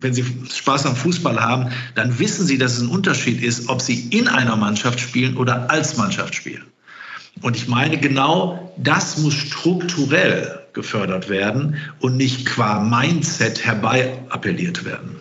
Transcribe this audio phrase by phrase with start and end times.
[0.00, 3.80] wenn Sie Spaß am Fußball haben, dann wissen Sie, dass es ein Unterschied ist, ob
[3.82, 6.64] Sie in einer Mannschaft spielen oder als Mannschaft spielen.
[7.42, 14.84] Und ich meine, genau das muss strukturell gefördert werden und nicht qua Mindset herbei appelliert
[14.84, 15.16] werden.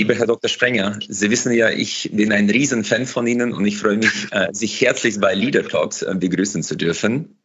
[0.00, 0.48] Lieber Herr Dr.
[0.48, 4.48] Sprenger, Sie wissen ja, ich bin ein Riesenfan von Ihnen und ich freue mich, äh,
[4.50, 7.36] Sie herzlich bei Leader Talks äh, begrüßen zu dürfen.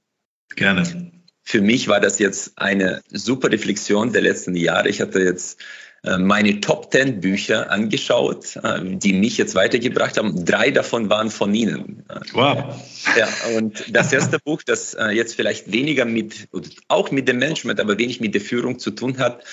[0.55, 1.11] Gerne.
[1.43, 4.87] Für mich war das jetzt eine super Reflexion der letzten Jahre.
[4.87, 5.59] Ich hatte jetzt
[6.03, 10.45] äh, meine Top 10 Bücher angeschaut, die mich jetzt weitergebracht haben.
[10.45, 12.05] Drei davon waren von Ihnen.
[12.31, 12.81] Wow.
[13.17, 13.27] Ja,
[13.57, 16.47] und das erste Buch, das jetzt vielleicht weniger mit,
[16.87, 19.43] auch mit dem Management, aber wenig mit der Führung zu tun hat,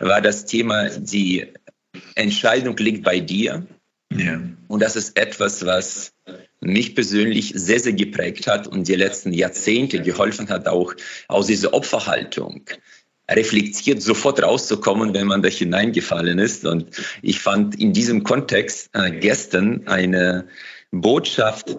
[0.00, 1.46] war das Thema die
[2.18, 3.66] Entscheidung liegt bei dir.
[4.12, 4.40] Ja.
[4.68, 6.12] Und das ist etwas, was
[6.60, 10.94] mich persönlich sehr, sehr geprägt hat und die letzten Jahrzehnte geholfen hat, auch
[11.28, 12.64] aus dieser Opferhaltung
[13.30, 16.64] reflektiert sofort rauszukommen, wenn man da hineingefallen ist.
[16.64, 16.88] Und
[17.22, 20.48] ich fand in diesem Kontext äh, gestern eine
[20.90, 21.76] Botschaft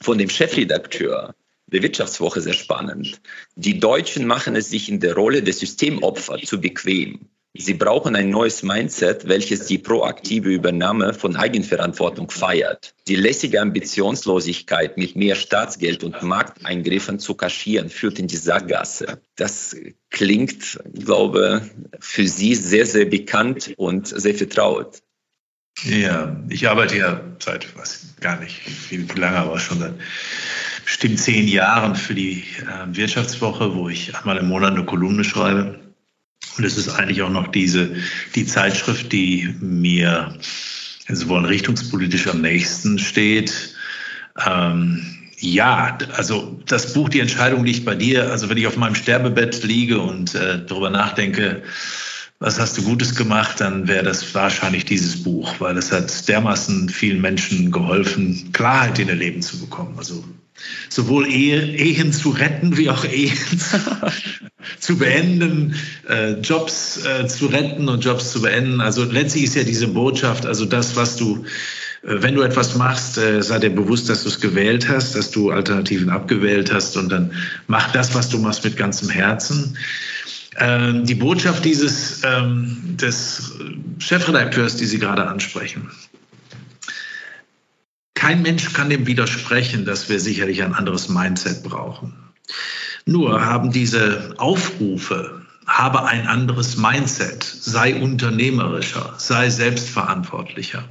[0.00, 1.34] von dem Chefredakteur
[1.66, 3.20] der Wirtschaftswoche sehr spannend.
[3.56, 7.30] Die Deutschen machen es sich in der Rolle des Systemopfer zu bequem.
[7.56, 12.96] Sie brauchen ein neues Mindset, welches die proaktive Übernahme von Eigenverantwortung feiert.
[13.06, 19.20] Die lässige Ambitionslosigkeit mit mehr Staatsgeld und Markteingriffen zu kaschieren führt in die Sackgasse.
[19.36, 19.76] Das
[20.10, 25.02] klingt, glaube für Sie sehr, sehr bekannt und sehr vertraut.
[25.84, 29.94] Ja, ich arbeite ja seit, was gar nicht, wie, wie lange, aber schon seit
[30.84, 35.83] bestimmt zehn Jahren für die äh, Wirtschaftswoche, wo ich einmal im Monat eine Kolumne schreibe.
[36.56, 37.94] Und es ist eigentlich auch noch diese,
[38.34, 40.34] die Zeitschrift, die mir,
[41.08, 43.74] wollen, richtungspolitisch am nächsten steht.
[44.46, 48.30] Ähm, ja, also das Buch Die Entscheidung liegt bei dir.
[48.30, 51.62] Also wenn ich auf meinem Sterbebett liege und äh, darüber nachdenke,
[52.38, 56.88] was hast du Gutes gemacht, dann wäre das wahrscheinlich dieses Buch, weil es hat dermaßen
[56.88, 59.94] vielen Menschen geholfen, Klarheit in ihr Leben zu bekommen.
[59.96, 60.24] Also
[60.88, 63.36] sowohl Ehe, Ehen zu retten wie auch Ehen
[64.78, 65.74] zu beenden,
[66.08, 68.80] äh, Jobs äh, zu retten und Jobs zu beenden.
[68.80, 71.44] Also letztlich ist ja diese Botschaft, also das, was du,
[72.02, 75.30] äh, wenn du etwas machst, äh, sei dir bewusst, dass du es gewählt hast, dass
[75.30, 77.32] du Alternativen abgewählt hast und dann
[77.66, 79.76] mach das, was du machst, mit ganzem Herzen.
[80.56, 83.52] Ähm, die Botschaft dieses ähm, des
[83.98, 85.90] Chefredakteurs, die Sie gerade ansprechen,
[88.24, 92.14] kein Mensch kann dem widersprechen, dass wir sicherlich ein anderes Mindset brauchen.
[93.04, 100.88] Nur haben diese Aufrufe, habe ein anderes Mindset, sei unternehmerischer, sei selbstverantwortlicher,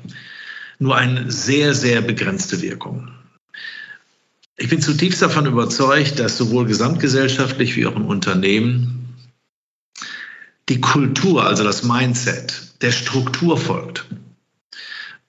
[0.78, 3.10] nur eine sehr, sehr begrenzte Wirkung.
[4.56, 9.16] Ich bin zutiefst davon überzeugt, dass sowohl gesamtgesellschaftlich wie auch im Unternehmen
[10.70, 14.06] die Kultur, also das Mindset, der Struktur folgt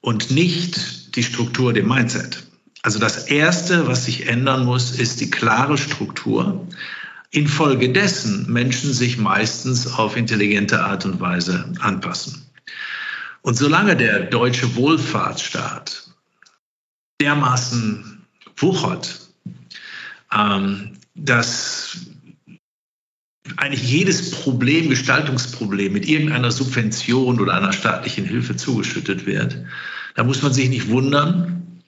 [0.03, 2.45] und nicht die Struktur dem Mindset.
[2.83, 6.67] Also das Erste, was sich ändern muss, ist die klare Struktur.
[7.31, 12.45] Infolgedessen Menschen sich meistens auf intelligente Art und Weise anpassen.
[13.43, 16.11] Und solange der deutsche Wohlfahrtsstaat
[17.21, 18.25] dermaßen
[18.57, 19.29] wuchert,
[20.33, 21.99] ähm, dass
[23.57, 29.59] eigentlich jedes Problem, Gestaltungsproblem mit irgendeiner Subvention oder einer staatlichen Hilfe zugeschüttet wird,
[30.15, 31.83] da muss man sich nicht wundern,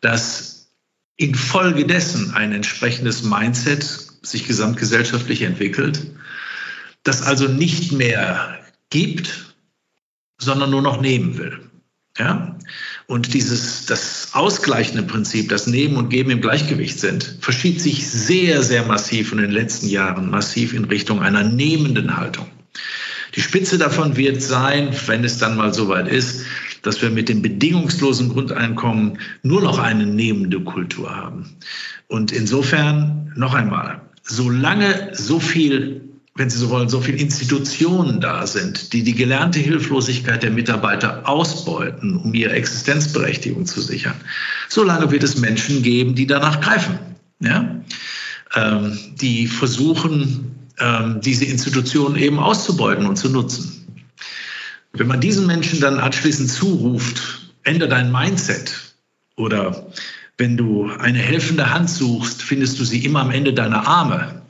[0.00, 0.68] dass
[1.16, 3.84] infolgedessen ein entsprechendes Mindset
[4.22, 6.06] sich gesamtgesellschaftlich entwickelt,
[7.02, 8.58] das also nicht mehr
[8.90, 9.54] gibt,
[10.38, 11.70] sondern nur noch nehmen will.
[12.18, 12.58] Ja?
[13.06, 18.62] Und dieses, das ausgleichende Prinzip, das Nehmen und Geben im Gleichgewicht sind, verschiebt sich sehr,
[18.62, 22.46] sehr massiv in den letzten Jahren massiv in Richtung einer nehmenden Haltung.
[23.34, 26.44] Die Spitze davon wird sein, wenn es dann mal soweit ist,
[26.86, 31.56] dass wir mit dem bedingungslosen Grundeinkommen nur noch eine nehmende Kultur haben.
[32.08, 36.02] Und insofern noch einmal, solange so viel
[36.36, 41.28] wenn Sie so wollen, so viele Institutionen da sind, die die gelernte Hilflosigkeit der Mitarbeiter
[41.28, 44.16] ausbeuten, um ihre Existenzberechtigung zu sichern,
[44.68, 46.98] solange wird es Menschen geben, die danach greifen,
[47.40, 47.80] ja?
[48.56, 53.73] Ähm, die versuchen, ähm, diese Institutionen eben auszubeuten und zu nutzen.
[54.96, 58.94] Wenn man diesen Menschen dann anschließend zuruft, ändere dein Mindset
[59.36, 59.88] oder
[60.38, 64.42] wenn du eine helfende Hand suchst, findest du sie immer am Ende deiner Arme,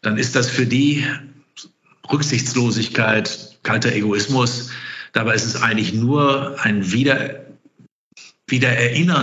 [0.00, 1.04] dann ist das für die
[2.10, 4.70] Rücksichtslosigkeit, kalter Egoismus.
[5.12, 7.44] Dabei ist es eigentlich nur ein wieder
[8.48, 8.70] wieder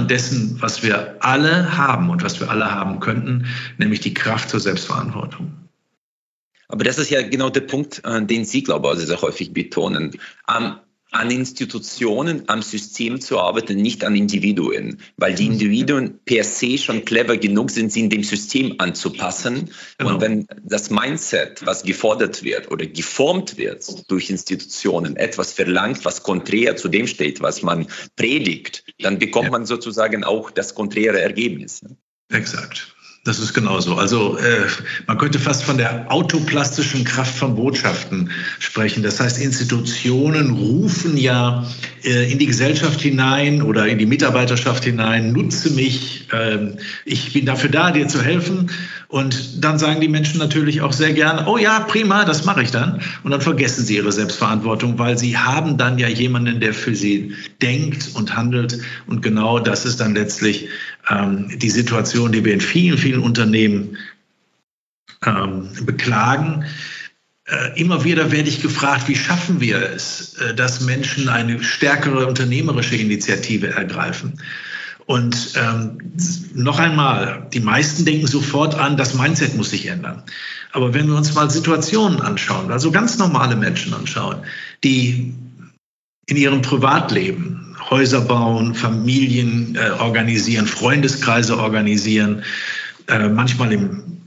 [0.01, 3.47] dessen, was wir alle haben und was wir alle haben könnten,
[3.77, 5.62] nämlich die Kraft zur Selbstverantwortung.
[6.67, 10.17] Aber das ist ja genau der Punkt, äh, den Sie, glaube ich, sehr häufig betonen.
[10.49, 10.75] Ähm,
[11.13, 15.53] an Institutionen, am System zu arbeiten, nicht an Individuen, weil die mhm.
[15.53, 19.69] Individuen per se schon clever genug sind, sie in dem System anzupassen.
[19.97, 20.15] Genau.
[20.15, 26.23] Und wenn das Mindset, was gefordert wird oder geformt wird durch Institutionen, etwas verlangt, was
[26.23, 29.51] konträr zu dem steht, was man predigt, dann bekommt ja.
[29.51, 31.81] man sozusagen auch das konträre Ergebnis.
[32.29, 32.92] Exakt.
[33.25, 33.95] Das ist genauso.
[33.95, 34.67] Also äh,
[35.07, 38.29] man könnte fast von der autoplastischen Kraft von Botschaften
[38.59, 39.01] sprechen.
[39.01, 41.65] Das heißt, Institutionen rufen ja
[42.03, 46.75] äh, in die Gesellschaft hinein oder in die Mitarbeiterschaft hinein, nutze mich, äh,
[47.05, 48.69] ich bin dafür da, dir zu helfen.
[49.07, 52.71] Und dann sagen die Menschen natürlich auch sehr gern, oh ja, prima, das mache ich
[52.71, 52.99] dann.
[53.23, 57.35] Und dann vergessen sie ihre Selbstverantwortung, weil sie haben dann ja jemanden, der für sie
[57.61, 58.79] denkt und handelt.
[59.05, 60.67] Und genau das ist dann letztlich
[61.11, 63.97] ähm, die Situation, die wir in vielen, vielen Unternehmen
[65.25, 66.65] ähm, beklagen.
[67.45, 72.27] Äh, immer wieder werde ich gefragt, wie schaffen wir es, äh, dass Menschen eine stärkere
[72.27, 74.39] unternehmerische Initiative ergreifen.
[75.05, 75.97] Und ähm,
[76.53, 80.23] noch einmal, die meisten denken sofort an, das Mindset muss sich ändern.
[80.71, 84.37] Aber wenn wir uns mal Situationen anschauen, also ganz normale Menschen anschauen,
[84.83, 85.33] die
[86.25, 92.43] in ihrem Privatleben Häuser bauen, Familien äh, organisieren, Freundeskreise organisieren,
[93.07, 94.21] äh, manchmal im,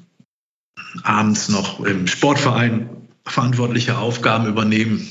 [1.03, 2.89] abends noch im Sportverein
[3.25, 5.07] verantwortliche Aufgaben übernehmen.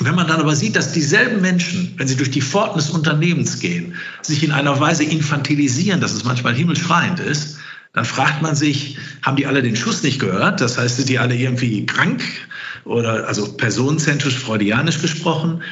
[0.00, 3.60] Wenn man dann aber sieht, dass dieselben Menschen, wenn sie durch die Pforten des Unternehmens
[3.60, 7.58] gehen, sich in einer Weise infantilisieren, dass es manchmal himmelschreiend ist,
[7.92, 10.60] dann fragt man sich, haben die alle den Schuss nicht gehört?
[10.60, 12.24] Das heißt, sind die alle irgendwie krank
[12.84, 15.62] oder also personenzentrisch freudianisch gesprochen?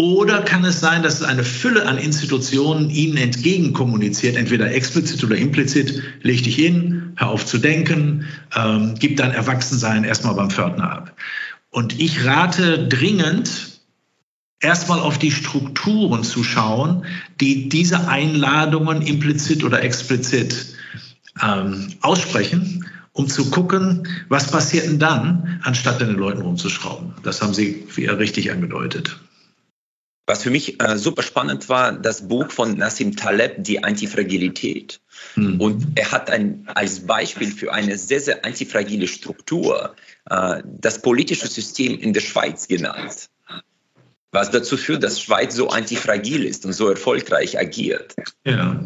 [0.00, 6.00] Oder kann es sein, dass eine Fülle an Institutionen ihnen entgegenkommuniziert, entweder explizit oder implizit,
[6.22, 8.24] leg dich hin, hör auf zu denken,
[8.54, 11.16] ähm, gib dein Erwachsensein erstmal beim Pförtner ab.
[11.70, 13.80] Und ich rate dringend,
[14.60, 17.04] erstmal auf die Strukturen zu schauen,
[17.40, 20.76] die diese Einladungen implizit oder explizit
[21.42, 27.14] ähm, aussprechen, um zu gucken, was passiert denn dann, anstatt den Leuten rumzuschrauben.
[27.24, 29.18] Das haben Sie richtig angedeutet.
[30.28, 35.00] Was für mich äh, super spannend war, das Buch von Nassim Taleb, Die Antifragilität.
[35.36, 35.58] Mhm.
[35.58, 39.96] Und er hat ein, als Beispiel für eine sehr, sehr antifragile Struktur
[40.28, 43.30] äh, das politische System in der Schweiz genannt
[44.30, 48.14] was dazu führt, dass Schweiz so antifragil ist und so erfolgreich agiert.
[48.44, 48.78] Ja,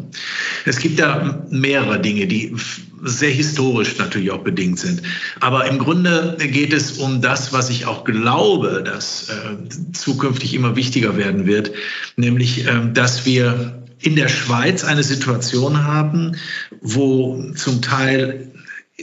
[0.65, 2.55] es gibt da mehrere Dinge, die
[3.01, 5.01] sehr historisch natürlich auch bedingt sind.
[5.41, 10.77] Aber im Grunde geht es um das, was ich auch glaube, dass äh, zukünftig immer
[10.77, 11.71] wichtiger werden wird,
[12.15, 16.37] nämlich, äh, dass wir in der Schweiz eine Situation haben,
[16.81, 18.51] wo zum Teil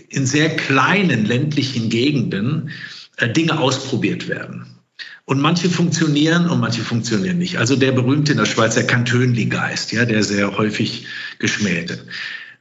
[0.09, 2.71] in sehr kleinen ländlichen Gegenden
[3.17, 4.70] äh, Dinge ausprobiert werden.
[5.31, 7.57] Und manche funktionieren und manche funktionieren nicht.
[7.57, 11.07] Also der berühmte in der Schweiz, der Kantönli-Geist, ja, der sehr häufig
[11.39, 12.05] geschmähte.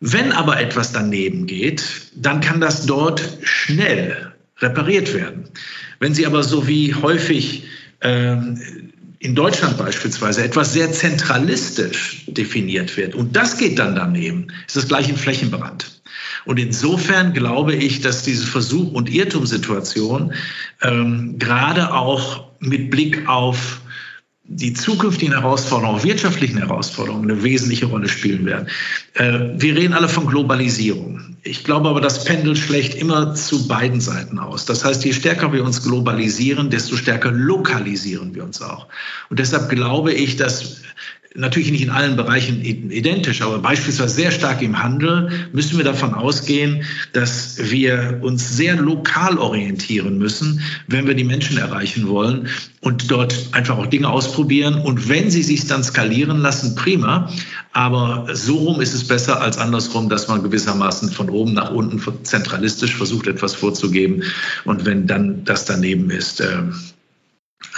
[0.01, 1.81] Wenn aber etwas daneben geht,
[2.13, 5.45] dann kann das dort schnell repariert werden.
[6.00, 7.63] Wenn Sie aber so wie häufig
[8.01, 8.62] ähm,
[9.18, 14.88] in Deutschland beispielsweise etwas sehr zentralistisch definiert wird und das geht dann daneben, ist das
[14.88, 16.04] gleich ein Flächenbrand.
[16.45, 20.33] Und insofern glaube ich, dass diese Versuch- und Irrtumssituation
[20.83, 23.81] ähm, gerade auch mit Blick auf
[24.51, 28.68] die zukünftigen Herausforderungen, wirtschaftlichen Herausforderungen, eine wesentliche Rolle spielen werden.
[29.13, 31.37] Äh, wir reden alle von Globalisierung.
[31.44, 34.66] Ich glaube aber, das Pendel schlägt immer zu beiden Seiten aus.
[34.66, 38.87] Das heißt, je stärker wir uns globalisieren, desto stärker lokalisieren wir uns auch.
[39.30, 40.81] Und deshalb glaube ich, dass
[41.36, 46.14] natürlich nicht in allen Bereichen identisch, aber beispielsweise sehr stark im Handel müssen wir davon
[46.16, 46.83] ausgehen,
[47.14, 52.48] dass wir uns sehr lokal orientieren müssen, wenn wir die Menschen erreichen wollen
[52.81, 54.76] und dort einfach auch Dinge ausprobieren.
[54.81, 57.30] Und wenn sie sich dann skalieren lassen, prima.
[57.74, 62.02] Aber so rum ist es besser als andersrum, dass man gewissermaßen von oben nach unten
[62.24, 64.24] zentralistisch versucht, etwas vorzugeben.
[64.66, 66.42] Und wenn dann das daneben ist,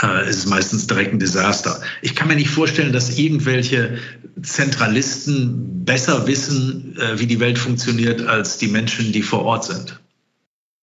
[0.03, 1.81] äh, ist es meistens direkt ein Desaster.
[2.01, 3.97] Ich kann mir nicht vorstellen, dass irgendwelche
[4.41, 9.99] Zentralisten besser wissen, äh, wie die Welt funktioniert, als die Menschen, die vor Ort sind.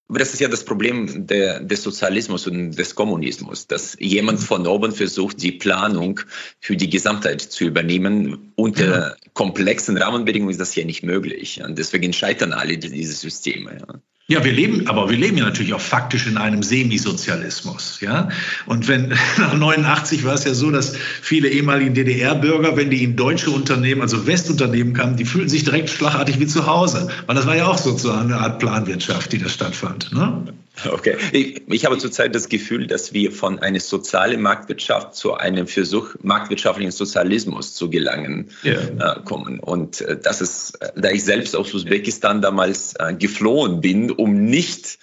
[0.09, 4.67] Aber das ist ja das Problem der, des Sozialismus und des Kommunismus, dass jemand von
[4.67, 6.21] oben versucht, die Planung
[6.61, 8.53] für die Gesamtheit zu übernehmen.
[8.57, 11.61] Unter komplexen Rahmenbedingungen ist das ja nicht möglich.
[11.63, 14.01] Und deswegen scheitern alle diese Systeme.
[14.31, 14.45] Ja.
[14.45, 18.29] Wir leben, aber wir leben ja natürlich auch faktisch in einem Semisozialismus, ja.
[18.67, 19.09] Und wenn
[19.39, 24.03] nach 89 war es ja so, dass viele ehemaligen DDR-Bürger, wenn die in deutsche Unternehmen,
[24.03, 27.69] also Westunternehmen kamen, die fühlten sich direkt schlagartig wie zu Hause, weil das war ja
[27.69, 30.13] auch sozusagen eine Art Planwirtschaft, die da stattfand.
[30.13, 30.53] Ne?
[30.87, 31.17] Okay.
[31.33, 36.15] Ich, ich habe zurzeit das Gefühl, dass wir von einer sozialen Marktwirtschaft zu einem Versuch,
[36.23, 39.17] marktwirtschaftlichen Sozialismus zu gelangen yeah.
[39.17, 39.61] äh, kommen.
[39.61, 44.45] Und äh, das ist, äh, da ich selbst aus Usbekistan damals äh, geflohen bin, um
[44.45, 44.99] nicht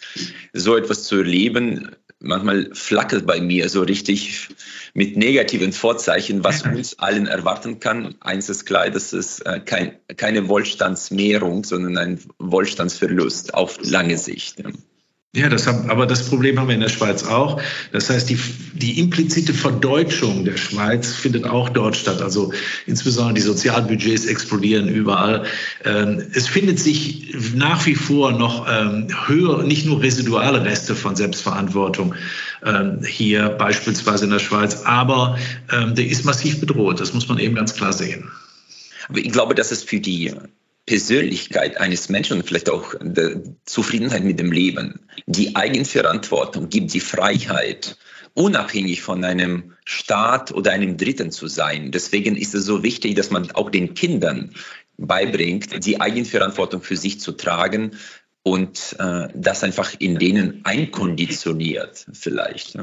[0.53, 4.49] so etwas zu erleben, manchmal flackert bei mir so richtig
[4.93, 8.15] mit negativen Vorzeichen, was uns allen erwarten kann.
[8.19, 14.63] Eins ist klar, das ist äh, kein, keine Wohlstandsmehrung, sondern ein Wohlstandsverlust auf lange Sicht.
[15.35, 17.61] Ja, das haben, aber das Problem haben wir in der Schweiz auch.
[17.91, 18.39] Das heißt, die,
[18.71, 22.21] die implizite Verdeutschung der Schweiz findet auch dort statt.
[22.21, 22.53] Also
[22.85, 25.43] insbesondere die Sozialbudgets explodieren überall.
[25.83, 31.17] Ähm, es findet sich nach wie vor noch ähm, höher, nicht nur residuale Reste von
[31.17, 32.15] Selbstverantwortung
[32.63, 35.37] ähm, hier beispielsweise in der Schweiz, aber
[35.69, 37.01] der ist massiv bedroht.
[37.01, 38.31] Das muss man eben ganz klar sehen.
[39.09, 40.33] Aber ich glaube, dass es für die
[40.85, 46.99] Persönlichkeit eines Menschen und vielleicht auch der Zufriedenheit mit dem Leben, die Eigenverantwortung gibt, die
[46.99, 47.97] Freiheit,
[48.35, 51.91] unabhängig von einem Staat oder einem Dritten zu sein.
[51.91, 54.51] Deswegen ist es so wichtig, dass man auch den Kindern
[54.97, 57.91] beibringt, die Eigenverantwortung für sich zu tragen
[58.43, 62.77] und äh, das einfach in denen einkonditioniert vielleicht.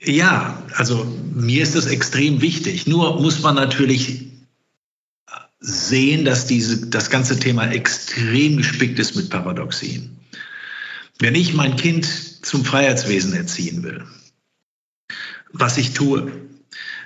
[0.00, 2.86] Ja, also mir ist das extrem wichtig.
[2.86, 4.29] Nur muss man natürlich
[5.60, 10.16] sehen, dass diese, das ganze Thema extrem gespickt ist mit Paradoxien.
[11.18, 12.06] Wenn ich mein Kind
[12.44, 14.04] zum Freiheitswesen erziehen will,
[15.52, 16.32] was ich tue,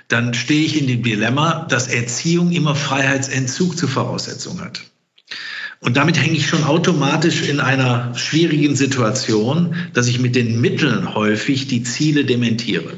[0.07, 4.83] dann stehe ich in dem Dilemma, dass Erziehung immer Freiheitsentzug zur Voraussetzung hat.
[5.81, 11.13] Und damit hänge ich schon automatisch in einer schwierigen Situation, dass ich mit den Mitteln
[11.13, 12.93] häufig die Ziele dementiere.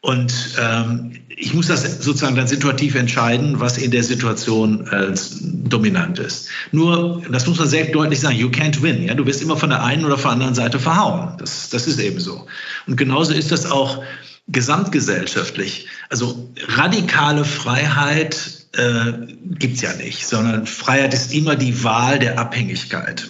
[0.00, 5.12] Und ähm, ich muss das sozusagen dann situativ entscheiden, was in der Situation äh,
[5.42, 6.48] dominant ist.
[6.72, 9.02] Nur, das muss man sehr deutlich sagen, you can't win.
[9.02, 9.14] Ja?
[9.14, 11.36] Du wirst immer von der einen oder von der anderen Seite verhauen.
[11.38, 12.46] Das, das ist eben so.
[12.86, 14.02] Und genauso ist das auch
[14.48, 15.88] gesamtgesellschaftlich.
[16.10, 19.12] Also radikale Freiheit äh,
[19.42, 23.28] gibt's ja nicht, sondern Freiheit ist immer die Wahl der Abhängigkeit.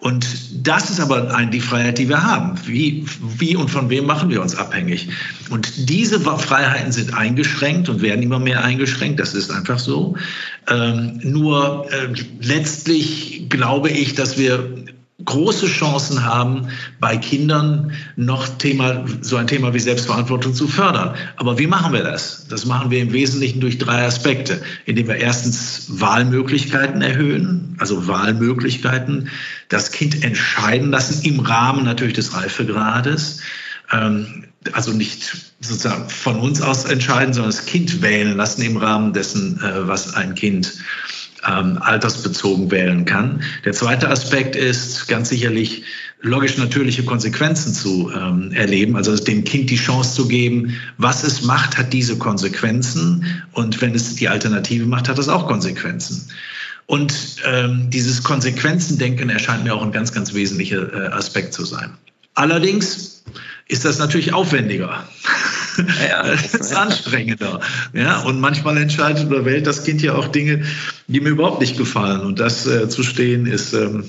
[0.00, 0.26] Und
[0.66, 2.58] das ist aber die Freiheit, die wir haben.
[2.64, 5.08] Wie, wie und von wem machen wir uns abhängig?
[5.50, 9.20] Und diese Freiheiten sind eingeschränkt und werden immer mehr eingeschränkt.
[9.20, 10.16] Das ist einfach so.
[10.68, 14.84] Ähm, nur äh, letztlich glaube ich, dass wir
[15.24, 21.14] große Chancen haben, bei Kindern noch Thema, so ein Thema wie Selbstverantwortung zu fördern.
[21.36, 22.46] Aber wie machen wir das?
[22.48, 29.28] Das machen wir im Wesentlichen durch drei Aspekte, indem wir erstens Wahlmöglichkeiten erhöhen, also Wahlmöglichkeiten,
[29.68, 33.40] das Kind entscheiden lassen im Rahmen natürlich des Reifegrades.
[33.92, 39.12] Ähm, also nicht sozusagen von uns aus entscheiden, sondern das Kind wählen lassen im Rahmen
[39.12, 40.74] dessen, äh, was ein Kind
[41.46, 43.42] ähm, altersbezogen wählen kann.
[43.64, 45.84] Der zweite Aspekt ist ganz sicherlich
[46.22, 51.42] logisch natürliche Konsequenzen zu ähm, erleben, also dem Kind die Chance zu geben, was es
[51.42, 56.28] macht, hat diese Konsequenzen und wenn es die Alternative macht, hat es auch Konsequenzen.
[56.86, 61.92] Und ähm, dieses Konsequenzendenken erscheint mir auch ein ganz, ganz wesentlicher äh, Aspekt zu sein.
[62.34, 63.22] Allerdings
[63.68, 65.08] ist das natürlich aufwendiger.
[66.08, 67.60] Ja, das ist anstrengender.
[67.92, 70.64] Ja, und manchmal entscheidet oder wählt das Kind ja auch Dinge,
[71.06, 72.20] die mir überhaupt nicht gefallen.
[72.20, 74.04] Und das äh, zu stehen ist ähm,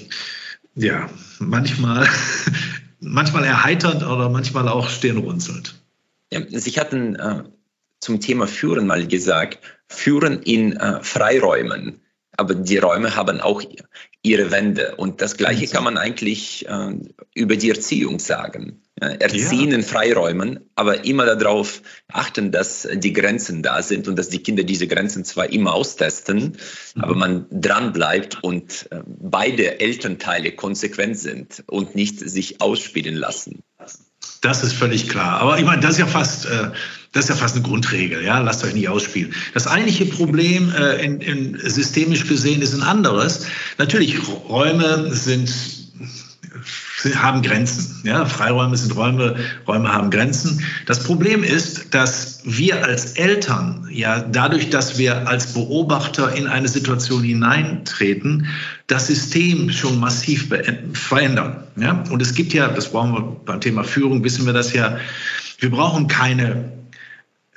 [0.76, 1.10] ja
[1.40, 2.08] manchmal,
[3.00, 5.76] manchmal erheiternd oder manchmal auch stirnrunzelnd.
[6.32, 7.44] Ja, Sie hatten äh,
[8.00, 12.01] zum Thema Führen mal gesagt, Führen in äh, Freiräumen.
[12.42, 13.62] Aber die Räume haben auch
[14.24, 14.96] ihre Wände.
[14.96, 16.96] Und das Gleiche kann man eigentlich äh,
[17.36, 18.82] über die Erziehung sagen.
[19.00, 19.78] Erziehen ja.
[19.78, 24.64] in Freiräumen, aber immer darauf achten, dass die Grenzen da sind und dass die Kinder
[24.64, 26.58] diese Grenzen zwar immer austesten,
[26.96, 27.02] mhm.
[27.04, 33.62] aber man dran bleibt und äh, beide Elternteile konsequent sind und nicht sich ausspielen lassen.
[34.42, 35.42] Das ist völlig klar.
[35.42, 36.72] Aber ich meine, das ist ja fast, äh,
[37.12, 38.24] das ist ja fast eine Grundregel.
[38.24, 39.34] Ja, lasst euch nicht ausspielen.
[39.54, 43.46] Das eigentliche Problem, äh, in, in systemisch gesehen, ist ein anderes.
[43.78, 45.52] Natürlich, Räume sind
[47.16, 48.02] haben Grenzen.
[48.04, 49.36] Ja, Freiräume sind Räume,
[49.68, 50.64] Räume haben Grenzen.
[50.86, 56.68] Das Problem ist, dass wir als Eltern ja dadurch, dass wir als Beobachter in eine
[56.68, 58.48] Situation hineintreten,
[58.88, 60.50] das System schon massiv
[60.94, 61.64] verändern.
[61.76, 64.98] Ja, und es gibt ja, das brauchen wir beim Thema Führung, wissen wir das ja,
[65.60, 66.81] wir brauchen keine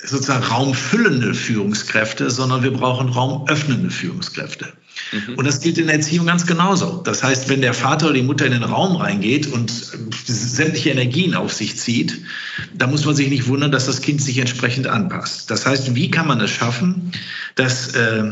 [0.04, 4.73] sozusagen raumfüllende Führungskräfte, sondern wir brauchen raumöffnende Führungskräfte.
[5.12, 5.34] Mhm.
[5.37, 7.02] Und das gilt in der Erziehung ganz genauso.
[7.04, 11.34] Das heißt, wenn der Vater oder die Mutter in den Raum reingeht und sämtliche Energien
[11.34, 12.20] auf sich zieht,
[12.73, 15.50] dann muss man sich nicht wundern, dass das Kind sich entsprechend anpasst.
[15.50, 17.12] Das heißt, wie kann man es schaffen,
[17.54, 18.25] dass äh,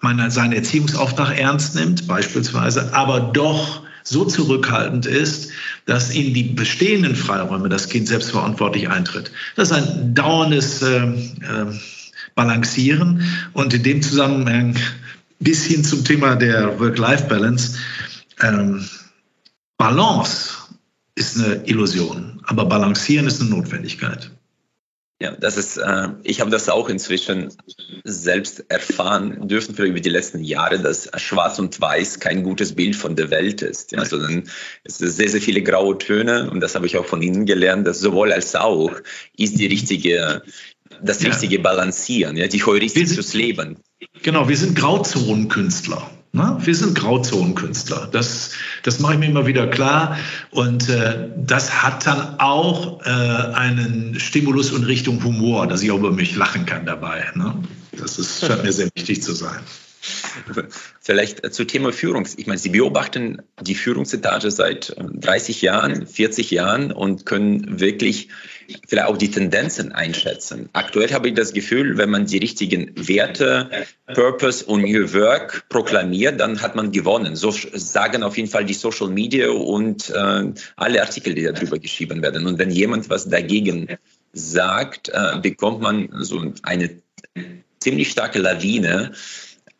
[0.00, 5.50] man seinen Erziehungsauftrag ernst nimmt, beispielsweise, aber doch so zurückhaltend ist,
[5.88, 9.32] dass in die bestehenden Freiräume das Kind selbstverantwortlich eintritt.
[9.56, 11.72] Das ist ein dauerndes äh, äh,
[12.34, 13.22] Balancieren
[13.54, 14.76] und in dem Zusammenhang
[15.40, 17.78] bis hin zum Thema der Work-Life-Balance.
[18.42, 18.86] Ähm,
[19.78, 20.50] Balance
[21.14, 24.30] ist eine Illusion, aber Balancieren ist eine Notwendigkeit.
[25.20, 27.48] Ja, das ist, äh, ich habe das auch inzwischen
[28.04, 32.94] selbst erfahren dürfen für über die letzten Jahre, dass Schwarz und Weiß kein gutes Bild
[32.94, 34.44] von der Welt ist, ja, sondern
[34.84, 37.84] es sind sehr, sehr viele graue Töne und das habe ich auch von Ihnen gelernt,
[37.84, 38.92] dass sowohl als auch
[39.36, 40.42] ist die richtige,
[41.02, 41.62] das richtige ja.
[41.62, 43.78] Balancieren, ja, die Heuristik fürs Leben.
[44.22, 46.08] Genau, wir sind Grauzonenkünstler.
[46.32, 46.56] Ne?
[46.60, 48.08] Wir sind Grauzonenkünstler.
[48.12, 50.18] Das, das mache ich mir immer wieder klar.
[50.50, 55.98] Und äh, das hat dann auch äh, einen Stimulus in Richtung Humor, dass ich auch
[55.98, 57.24] über mich lachen kann dabei.
[57.34, 57.54] Ne?
[57.92, 59.60] Das ist, scheint mir sehr wichtig zu sein.
[61.00, 62.26] Vielleicht äh, zu Thema Führung.
[62.36, 68.28] Ich meine, Sie beobachten die Führungsetage seit 30 äh, Jahren, 40 Jahren und können wirklich
[68.86, 70.68] vielleicht auch die Tendenzen einschätzen.
[70.72, 73.70] Aktuell habe ich das Gefühl, wenn man die richtigen Werte,
[74.14, 77.36] Purpose und New Work proklamiert, dann hat man gewonnen.
[77.36, 82.22] So sagen auf jeden Fall die Social Media und äh, alle Artikel, die darüber geschrieben
[82.22, 82.46] werden.
[82.46, 83.88] Und wenn jemand was dagegen
[84.32, 86.90] sagt, äh, bekommt man so eine
[87.80, 89.12] ziemlich starke Lawine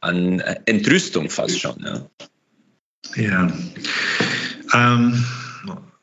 [0.00, 1.84] an Entrüstung fast schon.
[1.84, 2.06] Ja.
[3.16, 3.52] ja.
[4.74, 5.24] Ähm,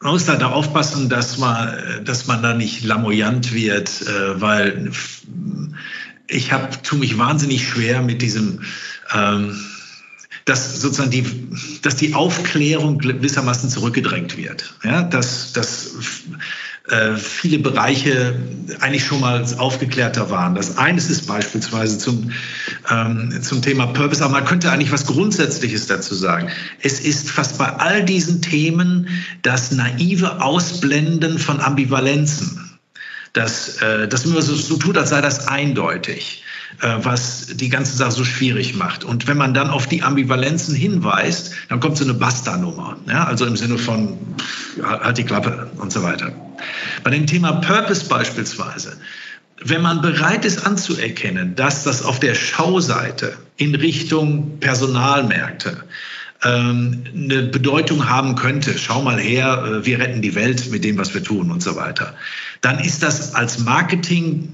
[0.02, 4.92] man muss da aufpassen, dass man, dass man da nicht lamoyant wird, äh, weil
[6.28, 8.62] ich habe, tue mich wahnsinnig schwer mit diesem,
[9.14, 9.60] ähm,
[10.46, 11.25] dass sozusagen die,
[11.82, 14.75] dass die Aufklärung gewissermaßen zurückgedrängt wird.
[14.84, 15.96] Ja, dass, dass
[16.89, 18.36] äh, viele Bereiche
[18.80, 20.54] eigentlich schon mal aufgeklärter waren.
[20.54, 22.32] Das eines ist beispielsweise zum,
[22.92, 26.50] ähm, zum Thema Purpose, aber man könnte eigentlich was Grundsätzliches dazu sagen.
[26.82, 29.08] Es ist fast bei all diesen Themen
[29.42, 32.78] das naive Ausblenden von Ambivalenzen.
[33.34, 36.44] Das, äh, das immer so, so tut, als sei das eindeutig.
[36.82, 39.06] Äh, was die ganze Sache so schwierig macht.
[39.06, 42.97] Und wenn man dann auf die Ambivalenzen hinweist, dann kommt so eine Basta-Nummer.
[43.08, 43.25] Ja?
[43.25, 44.17] Also im Sinne von,
[44.84, 46.34] halt die Klappe und so weiter.
[47.04, 48.97] Bei dem Thema Purpose beispielsweise,
[49.63, 55.86] wenn man bereit ist anzuerkennen, dass das auf der Schauseite in Richtung Personalmärkte
[56.43, 60.97] ähm, eine Bedeutung haben könnte, schau mal her, äh, wir retten die Welt mit dem,
[60.97, 62.15] was wir tun und so weiter,
[62.60, 64.51] dann ist das als Marketing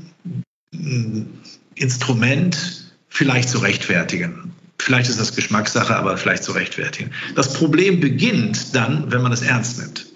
[1.82, 4.54] Instrument vielleicht zu rechtfertigen.
[4.80, 7.12] Vielleicht ist das Geschmackssache, aber vielleicht zu rechtfertigen.
[7.36, 10.08] Das Problem beginnt dann, wenn man es ernst nimmt.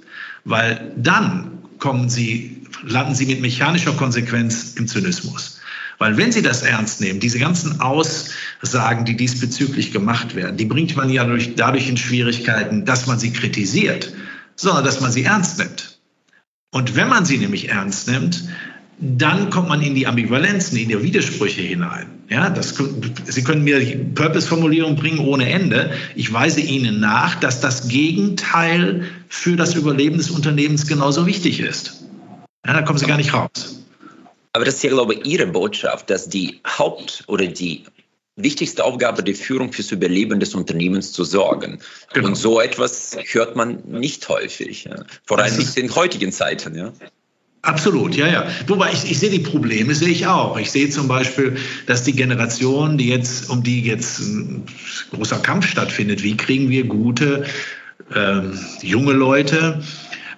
[0.43, 5.59] Weil dann kommen Sie, landen Sie mit mechanischer Konsequenz im Zynismus.
[5.97, 10.95] Weil wenn Sie das ernst nehmen, diese ganzen Aussagen, die diesbezüglich gemacht werden, die bringt
[10.95, 14.13] man ja durch, dadurch in Schwierigkeiten, dass man sie kritisiert,
[14.55, 15.99] sondern dass man sie ernst nimmt.
[16.71, 18.43] Und wenn man sie nämlich ernst nimmt,
[18.97, 22.07] dann kommt man in die Ambivalenzen, in die Widersprüche hinein.
[22.29, 22.75] Ja, das,
[23.25, 23.79] Sie können mir
[24.15, 25.91] Purpose-Formulierung bringen ohne Ende.
[26.15, 32.03] Ich weise Ihnen nach, dass das Gegenteil für das Überleben des Unternehmens genauso wichtig ist.
[32.65, 33.83] Ja, da kommen Sie gar nicht raus.
[34.53, 37.83] Aber das ist ja, glaube ich, Ihre Botschaft, dass die Haupt- oder die
[38.37, 41.79] wichtigste Aufgabe der Führung fürs Überleben des Unternehmens zu sorgen.
[42.13, 42.29] Genau.
[42.29, 45.03] Und so etwas hört man nicht häufig, ja.
[45.25, 46.75] vor allem nicht in heutigen Zeiten.
[46.75, 46.91] Ja.
[47.65, 48.47] Absolut, ja, ja.
[48.67, 50.55] Wobei ich, ich sehe die Probleme, sehe ich auch.
[50.59, 54.63] Ich sehe zum Beispiel, dass die Generation, die jetzt, um die jetzt ein
[55.09, 57.45] großer Kampf stattfindet, wie kriegen wir gute
[58.13, 59.81] ähm, junge Leute,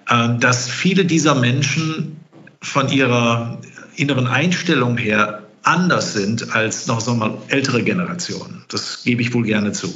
[0.08, 2.16] äh, dass viele dieser Menschen
[2.62, 3.60] von ihrer
[3.96, 8.64] inneren Einstellung her anders sind als noch so mal ältere Generationen.
[8.68, 9.92] Das gebe ich wohl gerne zu.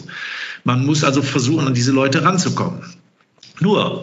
[0.64, 2.82] Man muss also versuchen, an diese Leute ranzukommen.
[3.60, 4.02] Nur,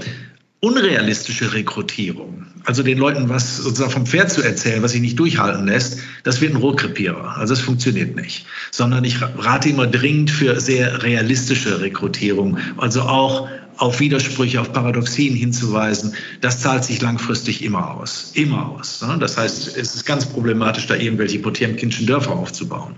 [0.62, 5.68] unrealistische Rekrutierung, also den Leuten was sozusagen vom Pferd zu erzählen, was sich nicht durchhalten
[5.68, 7.38] lässt, das wird ein Rohrkrepierer.
[7.38, 8.46] Also es funktioniert nicht.
[8.72, 15.34] Sondern ich rate immer dringend für sehr realistische Rekrutierung, also auch auf Widersprüche, auf Paradoxien
[15.34, 18.32] hinzuweisen, das zahlt sich langfristig immer aus.
[18.34, 19.02] Immer aus.
[19.20, 22.96] Das heißt, es ist ganz problematisch, da irgendwelche Potemkinschen Dörfer aufzubauen.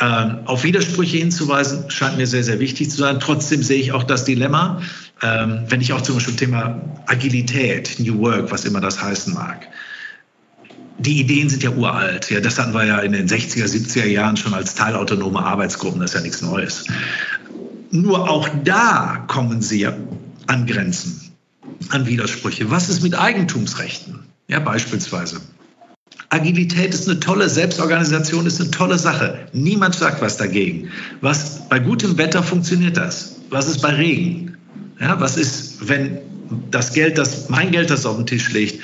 [0.00, 3.18] Ähm, auf Widersprüche hinzuweisen, scheint mir sehr, sehr wichtig zu sein.
[3.20, 4.80] Trotzdem sehe ich auch das Dilemma,
[5.22, 9.68] ähm, wenn ich auch zum Beispiel Thema Agilität, New Work, was immer das heißen mag.
[10.98, 12.30] die Ideen sind ja uralt.
[12.30, 16.00] Ja, das hatten wir ja in den 60er, 70er Jahren schon als teilautonome Arbeitsgruppen.
[16.00, 16.84] Das ist ja nichts Neues.
[17.90, 21.32] Nur auch da kommen sie an Grenzen,
[21.88, 22.70] an Widersprüche.
[22.70, 24.20] Was ist mit Eigentumsrechten?
[24.48, 25.40] Ja, beispielsweise.
[26.28, 29.48] Agilität ist eine tolle, Selbstorganisation ist eine tolle Sache.
[29.52, 30.90] Niemand sagt was dagegen.
[31.20, 33.36] Was bei gutem Wetter funktioniert das?
[33.48, 34.56] Was ist bei Regen?
[35.00, 36.18] Ja, was ist, wenn
[36.70, 38.82] das Geld, das mein Geld, das auf den Tisch liegt,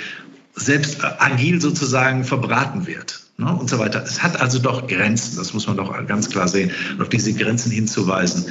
[0.55, 3.21] selbst agil sozusagen verbraten wird?
[3.39, 4.03] Ne, und so weiter.
[4.03, 6.71] Es hat also doch Grenzen, das muss man doch ganz klar sehen.
[6.93, 8.47] Und auf diese Grenzen hinzuweisen,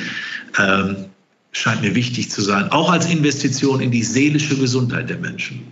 [0.60, 1.06] ähm,
[1.51, 5.63] scheint mir wichtig zu sein, auch als Investition in die seelische Gesundheit der Menschen.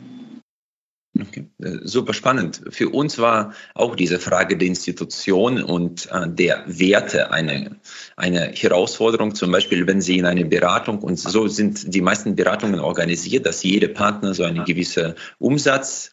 [1.63, 2.61] Äh, super spannend.
[2.69, 7.77] Für uns war auch diese Frage der Institution und äh, der Werte eine,
[8.15, 9.35] eine Herausforderung.
[9.35, 13.63] Zum Beispiel, wenn Sie in eine Beratung, und so sind die meisten Beratungen organisiert, dass
[13.63, 16.12] jeder Partner so eine gewisse Umsatz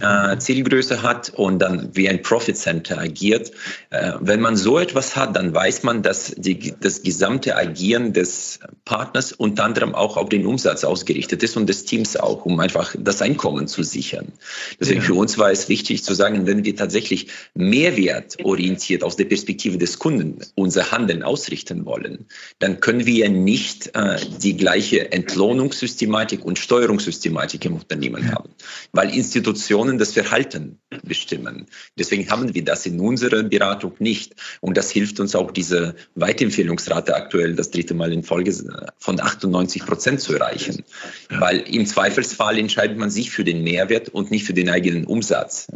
[0.00, 3.50] äh, Zielgröße hat und dann wie ein Profit Center agiert.
[3.90, 8.60] Äh, wenn man so etwas hat, dann weiß man, dass die, das gesamte Agieren des
[8.84, 12.94] Partners unter anderem auch auf den Umsatz ausgerichtet ist und des Teams auch, um einfach
[12.98, 14.32] das Einkommen zu sichern.
[14.80, 15.06] Deswegen ja.
[15.06, 19.98] für uns war es wichtig zu sagen, wenn wir tatsächlich mehrwertorientiert aus der Perspektive des
[19.98, 22.26] Kunden unser Handeln ausrichten wollen,
[22.60, 28.50] dann können wir nicht äh, die gleiche Entlohnungssystematik und Steuerungssystematik im Unternehmen haben,
[28.92, 31.66] weil Institutionen Institutionen das Verhalten bestimmen.
[31.98, 34.34] Deswegen haben wir das in unserer Beratung nicht.
[34.60, 38.54] Und das hilft uns auch, diese Weiterempfehlungsrate aktuell das dritte Mal in Folge
[38.98, 40.84] von 98 Prozent zu erreichen.
[41.30, 45.68] Weil im Zweifelsfall entscheidet man sich für den Mehrwert und nicht für den eigenen Umsatz.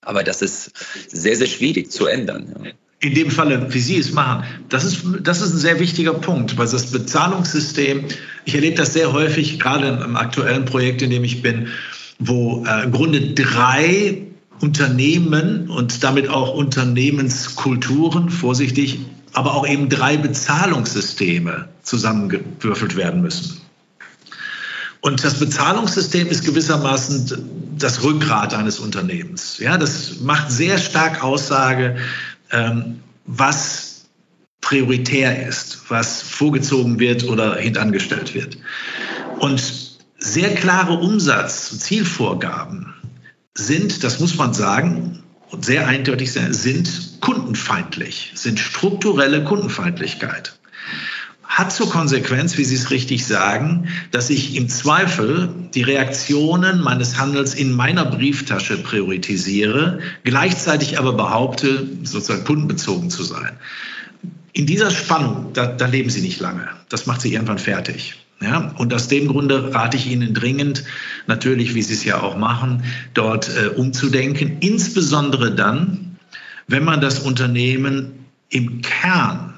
[0.00, 0.72] Aber das ist
[1.08, 5.42] sehr, sehr schwierig zu ändern in dem Falle, wie Sie es machen, das ist, das
[5.42, 8.06] ist ein sehr wichtiger Punkt, weil das Bezahlungssystem,
[8.46, 11.68] ich erlebe das sehr häufig, gerade im aktuellen Projekt, in dem ich bin,
[12.18, 14.22] wo äh, im Grunde drei
[14.60, 19.00] Unternehmen und damit auch Unternehmenskulturen, vorsichtig,
[19.32, 23.60] aber auch eben drei Bezahlungssysteme zusammengewürfelt werden müssen.
[25.02, 29.58] Und das Bezahlungssystem ist gewissermaßen das Rückgrat eines Unternehmens.
[29.58, 31.96] Ja, das macht sehr stark Aussage,
[32.50, 34.06] ähm, was
[34.62, 38.58] prioritär ist, was vorgezogen wird oder hintangestellt wird.
[39.38, 39.85] Und
[40.18, 42.94] sehr klare Umsatz- und Zielvorgaben
[43.54, 50.58] sind, das muss man sagen, und sehr eindeutig sind kundenfeindlich, sind strukturelle Kundenfeindlichkeit.
[51.44, 57.18] Hat zur Konsequenz, wie Sie es richtig sagen, dass ich im Zweifel die Reaktionen meines
[57.18, 63.52] Handels in meiner Brieftasche priorisiere, gleichzeitig aber behaupte, sozusagen kundenbezogen zu sein.
[64.52, 66.68] In dieser Spannung, da, da leben Sie nicht lange.
[66.88, 68.25] Das macht Sie irgendwann fertig.
[68.40, 70.84] Ja, und aus dem Grunde rate ich Ihnen dringend,
[71.26, 76.18] natürlich, wie Sie es ja auch machen, dort äh, umzudenken, insbesondere dann,
[76.66, 79.54] wenn man das Unternehmen im Kern,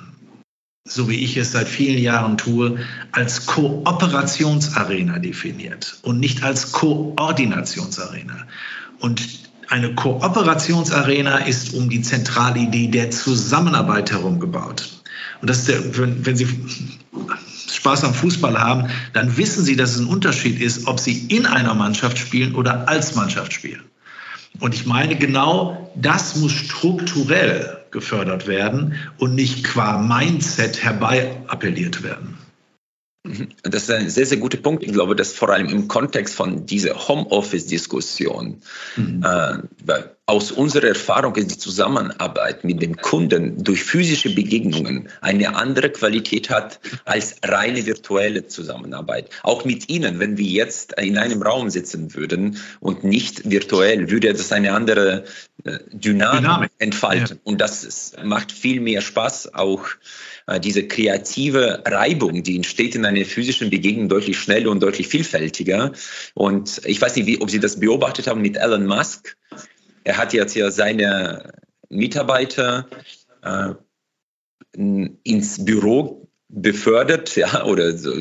[0.85, 2.79] so wie ich es seit vielen Jahren tue,
[3.11, 8.47] als Kooperationsarena definiert und nicht als Koordinationsarena.
[9.01, 9.23] Und
[9.69, 14.89] eine Kooperationsarena ist um die zentrale Idee der Zusammenarbeit herum gebaut.
[15.41, 16.47] Und das ist der, wenn, wenn Sie
[17.79, 21.47] Spaß am Fußball haben, dann wissen sie, dass es ein Unterschied ist, ob sie in
[21.47, 23.85] einer Mannschaft spielen oder als Mannschaft spielen.
[24.59, 32.03] Und ich meine, genau das muss strukturell gefördert werden und nicht qua Mindset herbei appelliert
[32.03, 32.37] werden.
[33.25, 33.49] Mhm.
[33.63, 34.83] Das ist ein sehr, sehr guter Punkt.
[34.83, 38.61] Ich glaube, dass vor allem im Kontext von dieser Homeoffice-Diskussion,
[38.97, 39.25] mhm.
[39.25, 39.59] äh,
[40.29, 46.51] aus unserer Erfahrung ist die Zusammenarbeit mit dem Kunden durch physische Begegnungen eine andere Qualität
[46.51, 49.31] hat als reine virtuelle Zusammenarbeit.
[49.43, 54.35] Auch mit Ihnen, wenn wir jetzt in einem Raum sitzen würden und nicht virtuell, würde
[54.35, 55.25] das eine andere
[55.65, 56.71] äh, Dynamik, Dynamik.
[56.79, 57.37] entfalten.
[57.37, 57.43] Ja.
[57.45, 59.87] Und das macht viel mehr Spaß, auch
[60.47, 65.93] äh, diese kreative Reibung, die entsteht in einer physischen Begegnung deutlich schneller und deutlich vielfältiger.
[66.35, 69.39] Und ich weiß nicht, wie, ob Sie das beobachtet haben mit Elon Musk.
[70.05, 71.53] Er hat jetzt ja seine
[71.89, 72.89] Mitarbeiter
[73.43, 73.75] äh,
[74.75, 78.15] ins Büro befördert, ja, oder so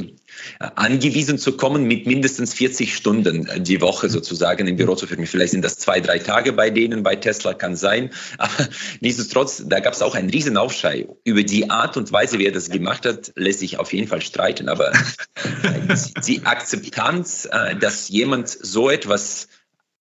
[0.59, 5.25] angewiesen zu kommen, mit mindestens 40 Stunden die Woche sozusagen im Büro zu führen.
[5.25, 8.11] Vielleicht sind das zwei, drei Tage bei denen, bei Tesla kann sein.
[8.37, 8.67] Aber
[8.99, 11.07] nichtsdestotrotz, da gab es auch einen riesen Aufschrei.
[11.23, 14.21] Über die Art und Weise, wie er das gemacht hat, lässt sich auf jeden Fall
[14.21, 14.69] streiten.
[14.69, 14.91] Aber
[16.27, 19.47] die Akzeptanz, äh, dass jemand so etwas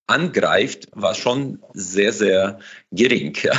[0.06, 2.58] angreift, war schon sehr, sehr
[2.92, 3.36] gering.
[3.42, 3.52] Ja.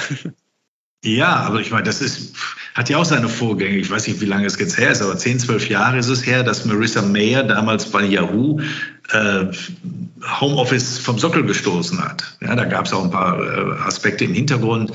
[1.03, 2.35] Ja, aber ich meine, das ist,
[2.73, 3.77] hat ja auch seine Vorgänge.
[3.77, 6.25] Ich weiß nicht, wie lange es jetzt her ist, aber 10, 12 Jahre ist es
[6.25, 8.59] her, dass Marissa Mayer damals bei Yahoo
[9.11, 9.45] äh,
[10.41, 12.37] Homeoffice vom Sockel gestoßen hat.
[12.41, 14.91] Ja, da gab es auch ein paar äh, Aspekte im Hintergrund,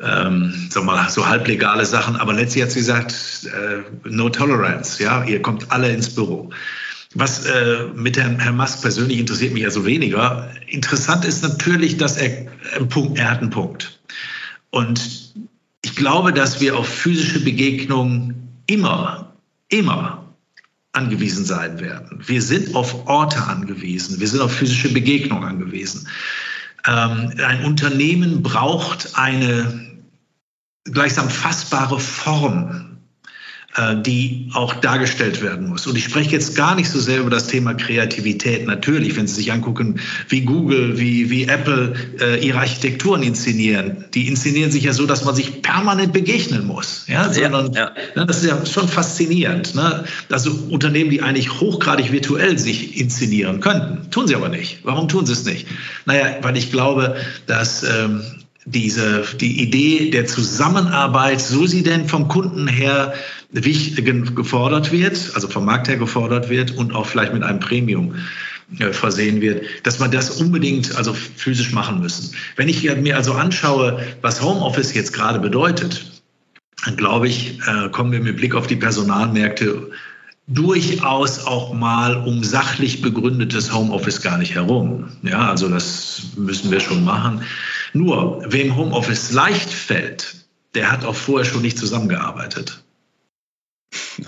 [0.00, 3.14] ähm, sag mal, so halblegale Sachen, aber letztlich hat sie gesagt,
[3.44, 6.50] äh, no tolerance, ja, ihr kommt alle ins Büro.
[7.14, 10.50] Was äh, mit Herrn, Herrn Musk persönlich interessiert mich also weniger.
[10.66, 13.98] Interessant ist natürlich, dass er, einen Punkt, er hat einen Punkt.
[14.70, 15.32] Und
[15.82, 19.32] ich glaube, dass wir auf physische Begegnungen immer,
[19.68, 20.24] immer
[20.92, 22.22] angewiesen sein werden.
[22.26, 26.08] Wir sind auf Orte angewiesen, wir sind auf physische Begegnungen angewiesen.
[26.86, 29.88] Ähm, ein Unternehmen braucht eine
[30.84, 32.87] gleichsam fassbare Form äh,
[34.02, 35.86] die auch dargestellt werden muss.
[35.86, 38.66] Und ich spreche jetzt gar nicht so sehr über das Thema Kreativität.
[38.66, 44.26] Natürlich, wenn Sie sich angucken, wie Google, wie, wie Apple äh, ihre Architekturen inszenieren, die
[44.26, 47.04] inszenieren sich ja so, dass man sich permanent begegnen muss.
[47.06, 47.92] Ja, sondern ja, ja.
[48.16, 49.74] Ne, das ist ja schon faszinierend.
[49.74, 50.04] Ne?
[50.30, 54.80] Also Unternehmen, die eigentlich hochgradig virtuell sich inszenieren könnten, tun sie aber nicht.
[54.82, 55.66] Warum tun sie es nicht?
[56.04, 58.22] Naja, weil ich glaube, dass ähm,
[58.70, 63.14] diese, die Idee der Zusammenarbeit, so sie denn vom Kunden her
[64.34, 68.14] gefordert wird, also vom Markt her gefordert wird und auch vielleicht mit einem Premium
[68.78, 72.34] äh, versehen wird, dass man das unbedingt also physisch machen müssen.
[72.56, 76.04] Wenn ich mir also anschaue, was Homeoffice jetzt gerade bedeutet,
[76.84, 79.90] dann glaube ich, äh, kommen wir mit Blick auf die Personalmärkte
[80.48, 85.10] durchaus auch mal um sachlich begründetes Homeoffice gar nicht herum.
[85.22, 87.42] Ja, also das müssen wir schon machen.
[87.92, 92.82] Nur, wem Homeoffice leicht fällt, der hat auch vorher schon nicht zusammengearbeitet.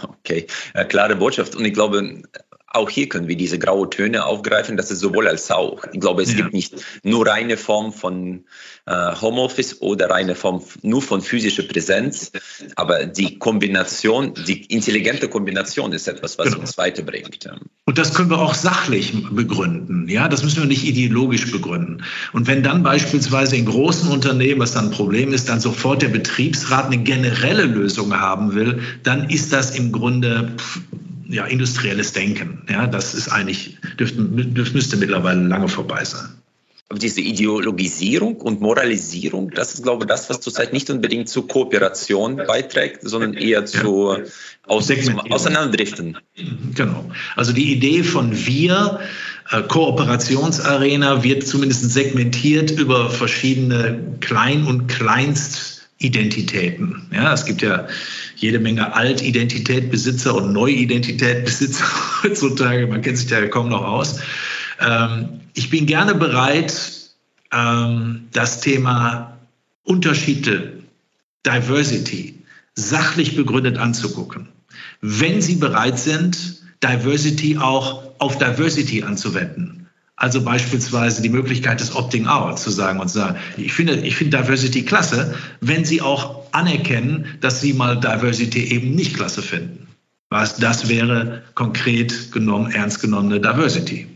[0.03, 1.57] Okay, äh, klare Botschaft.
[1.57, 2.23] Und ich glaube,
[2.73, 5.83] auch hier können wir diese graue Töne aufgreifen, das ist sowohl als auch.
[5.93, 6.37] Ich glaube, es ja.
[6.37, 8.45] gibt nicht nur reine Form von
[8.87, 12.31] äh, Homeoffice oder reine Form nur von physischer Präsenz,
[12.77, 16.61] aber die Kombination, die intelligente Kombination ist etwas, was genau.
[16.61, 17.51] uns weiterbringt.
[17.87, 20.09] Und das können wir auch sachlich begründen.
[20.09, 22.05] Ja, das müssen wir nicht ideologisch begründen.
[22.33, 26.09] Und wenn dann beispielsweise in großen Unternehmen, was dann ein Problem ist, dann sofort der
[26.09, 30.53] Betriebsrat eine generelle Lösung haben will, dann ist das im Grunde
[31.31, 32.63] ja, industrielles Denken.
[32.69, 36.29] Ja, das ist eigentlich, dürfte, müsste mittlerweile lange vorbei sein.
[36.91, 41.47] Aber diese Ideologisierung und Moralisierung, das ist, glaube ich, das, was zurzeit nicht unbedingt zur
[41.47, 44.25] Kooperation beiträgt, sondern eher zu ja.
[44.67, 44.91] Aus
[45.31, 46.19] Auseinanderdriften.
[46.75, 47.11] Genau.
[47.37, 48.99] Also die Idee von wir,
[49.53, 54.89] äh, Kooperationsarena, wird zumindest segmentiert über verschiedene Klein- und
[56.01, 57.03] Kleinstidentitäten.
[57.13, 57.87] Ja, es gibt ja
[58.37, 61.85] jede Menge Altidentitätbesitzer und Neuidentitätbesitzer
[62.23, 62.87] heutzutage.
[62.87, 64.21] Man kennt sich da ja kaum noch aus.
[64.81, 66.75] Ähm, ich bin gerne bereit,
[67.53, 69.39] ähm, das Thema
[69.85, 70.79] Unterschiede,
[71.45, 72.43] Diversity,
[72.75, 74.49] sachlich begründet anzugucken.
[75.03, 79.80] Wenn Sie bereit sind, Diversity auch auf Diversity anzuwenden.
[80.21, 84.37] Also beispielsweise die Möglichkeit des Opting-out zu sagen und zu sagen, ich finde, ich finde
[84.37, 89.89] Diversity klasse, wenn Sie auch anerkennen, dass Sie mal Diversity eben nicht klasse finden.
[90.29, 94.09] Was das wäre konkret genommen, ernst genommene Diversity.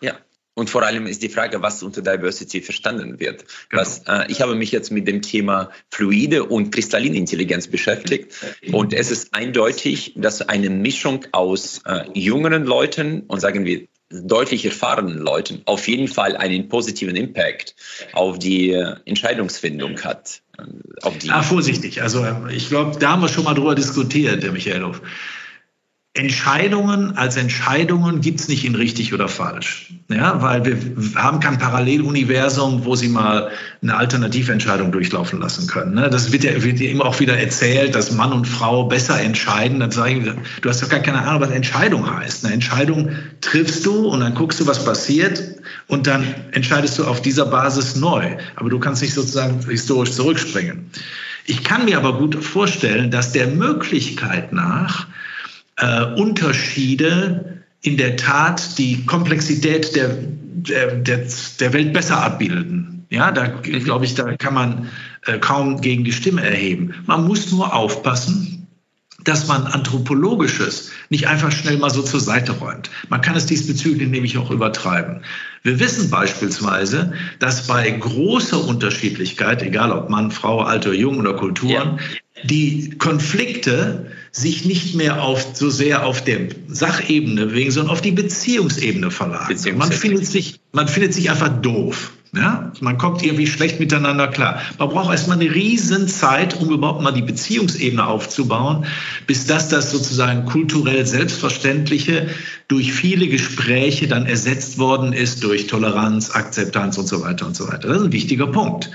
[0.00, 0.14] Ja.
[0.54, 3.44] Und vor allem ist die Frage, was unter Diversity verstanden wird.
[3.68, 3.82] Genau.
[3.82, 8.34] Was, äh, ich habe mich jetzt mit dem Thema fluide und kristalline Intelligenz beschäftigt.
[8.72, 14.64] Und es ist eindeutig, dass eine Mischung aus äh, jüngeren Leuten und sagen wir deutlich
[14.64, 17.74] erfahrenen Leuten auf jeden Fall einen positiven Impact
[18.12, 20.42] auf die äh, Entscheidungsfindung hat.
[20.58, 20.62] Äh,
[21.02, 22.02] auf die ah, vorsichtig.
[22.02, 25.00] Also ich glaube, da haben wir schon mal drüber diskutiert, der Michaelhoff.
[26.14, 29.94] Entscheidungen als Entscheidungen gibt es nicht in richtig oder falsch.
[30.10, 30.76] Ja, weil wir
[31.14, 35.94] haben kein Paralleluniversum, wo Sie mal eine Alternativentscheidung durchlaufen lassen können.
[35.94, 36.10] Ne?
[36.10, 39.80] Das wird ja, wird ja immer auch wieder erzählt, dass Mann und Frau besser entscheiden.
[39.80, 42.44] Dann sage ich, du hast doch gar keine Ahnung, was Entscheidung heißt.
[42.44, 45.42] Eine Entscheidung triffst du und dann guckst du, was passiert
[45.86, 48.36] und dann entscheidest du auf dieser Basis neu.
[48.56, 50.90] Aber du kannst nicht sozusagen historisch zurückspringen.
[51.46, 55.06] Ich kann mir aber gut vorstellen, dass der Möglichkeit nach
[55.76, 61.26] äh, Unterschiede in der Tat die Komplexität der, der, der,
[61.60, 63.06] der Welt besser abbilden.
[63.10, 64.88] Ja, da glaube ich, da kann man
[65.26, 66.94] äh, kaum gegen die Stimme erheben.
[67.06, 68.66] Man muss nur aufpassen,
[69.24, 72.90] dass man Anthropologisches nicht einfach schnell mal so zur Seite räumt.
[73.08, 75.22] Man kann es diesbezüglich nämlich auch übertreiben.
[75.62, 81.98] Wir wissen beispielsweise, dass bei großer Unterschiedlichkeit, egal ob Mann, Frau, Alter, Jung oder Kulturen,
[81.98, 82.16] ja.
[82.44, 88.12] Die Konflikte sich nicht mehr auf, so sehr auf der Sachebene bewegen, sondern auf die
[88.12, 89.76] Beziehungsebene verlagern.
[89.76, 92.12] Man findet sich, man findet sich einfach doof.
[92.34, 94.62] Ja, man kommt irgendwie schlecht miteinander klar.
[94.78, 98.86] Man braucht erstmal eine riesen Zeit, um überhaupt mal die Beziehungsebene aufzubauen,
[99.26, 102.28] bis das das sozusagen kulturell Selbstverständliche
[102.68, 107.68] durch viele Gespräche dann ersetzt worden ist durch Toleranz, Akzeptanz und so weiter und so
[107.68, 107.88] weiter.
[107.88, 108.90] Das ist ein wichtiger Punkt.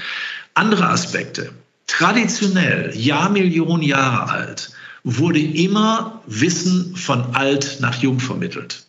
[0.55, 1.51] Andere Aspekte.
[1.87, 4.71] Traditionell, Jahrmillionen Jahre alt,
[5.03, 8.85] wurde immer Wissen von alt nach jung vermittelt.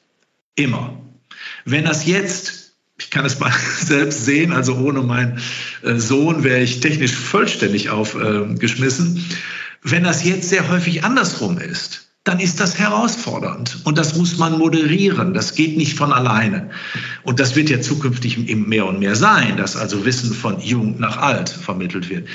[0.57, 0.99] Immer.
[1.65, 5.41] Wenn das jetzt, ich kann es mal selbst sehen, also ohne meinen
[5.83, 9.25] äh, Sohn wäre ich technisch vollständig aufgeschmissen.
[9.83, 13.79] Wenn das jetzt sehr häufig andersrum ist, dann ist das herausfordernd.
[13.85, 15.35] Und das muss man moderieren.
[15.35, 16.71] Das geht nicht von alleine.
[17.23, 21.17] Und das wird ja zukünftig mehr und mehr sein, dass also Wissen von jung nach
[21.17, 22.27] alt vermittelt wird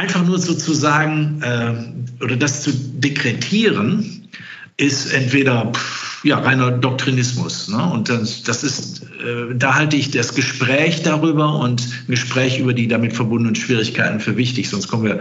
[0.00, 4.28] einfach nur sozusagen äh, oder das zu dekretieren,
[4.78, 5.72] ist entweder
[6.22, 7.68] ja, reiner Doktrinismus.
[7.68, 7.82] Ne?
[7.92, 12.72] Und das, das ist, äh, da halte ich das Gespräch darüber und ein Gespräch über
[12.72, 15.20] die damit verbundenen Schwierigkeiten für wichtig, sonst kommen wir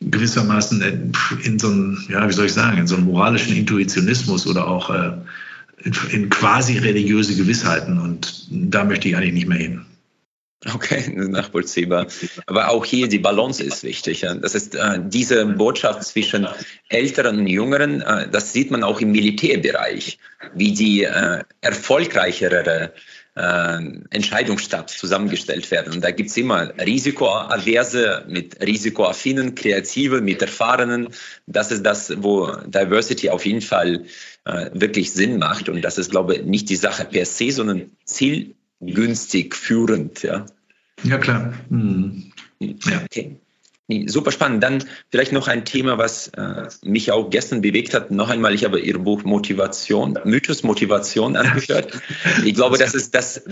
[0.00, 4.68] gewissermaßen in so einen, ja, wie soll ich sagen, in so einen moralischen Intuitionismus oder
[4.68, 5.12] auch äh,
[6.10, 7.98] in quasi religiöse Gewissheiten.
[7.98, 9.86] Und da möchte ich eigentlich nicht mehr hin.
[10.72, 12.06] Okay, nachvollziehbar.
[12.46, 14.26] Aber auch hier die Balance ist wichtig.
[14.40, 16.48] Das ist äh, diese Botschaft zwischen
[16.88, 20.18] Älteren und Jüngeren, äh, das sieht man auch im Militärbereich,
[20.54, 22.92] wie die äh, erfolgreichere
[23.36, 25.94] Entscheidungsstab zusammengestellt werden.
[25.94, 31.08] Und da gibt's immer Risikoaverse mit risikoaffinen, kreative, mit erfahrenen.
[31.48, 34.04] Das ist das, wo Diversity auf jeden Fall
[34.44, 35.68] wirklich Sinn macht.
[35.68, 40.22] Und das ist, glaube ich, nicht die Sache per se, sondern Ziel günstig führend.
[40.22, 40.46] Ja,
[41.02, 41.54] ja klar.
[41.68, 42.32] Hm.
[42.58, 43.02] Ja.
[43.04, 43.36] Okay.
[43.86, 44.62] Nee, super spannend.
[44.62, 48.10] Dann vielleicht noch ein Thema, was äh, mich auch gestern bewegt hat.
[48.10, 52.00] Noch einmal, ich habe Ihr Buch Motivation, Mythos Motivation angehört.
[52.44, 53.42] Ich glaube, das ist das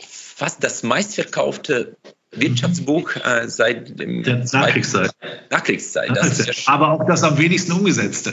[0.00, 1.96] fast das meistverkaufte
[2.34, 5.12] Wirtschaftsbuch äh, seit dem der Nachkriegszeit.
[5.50, 6.16] Nachkriegszeit.
[6.16, 8.32] Ja Aber auch das am wenigsten umgesetzte.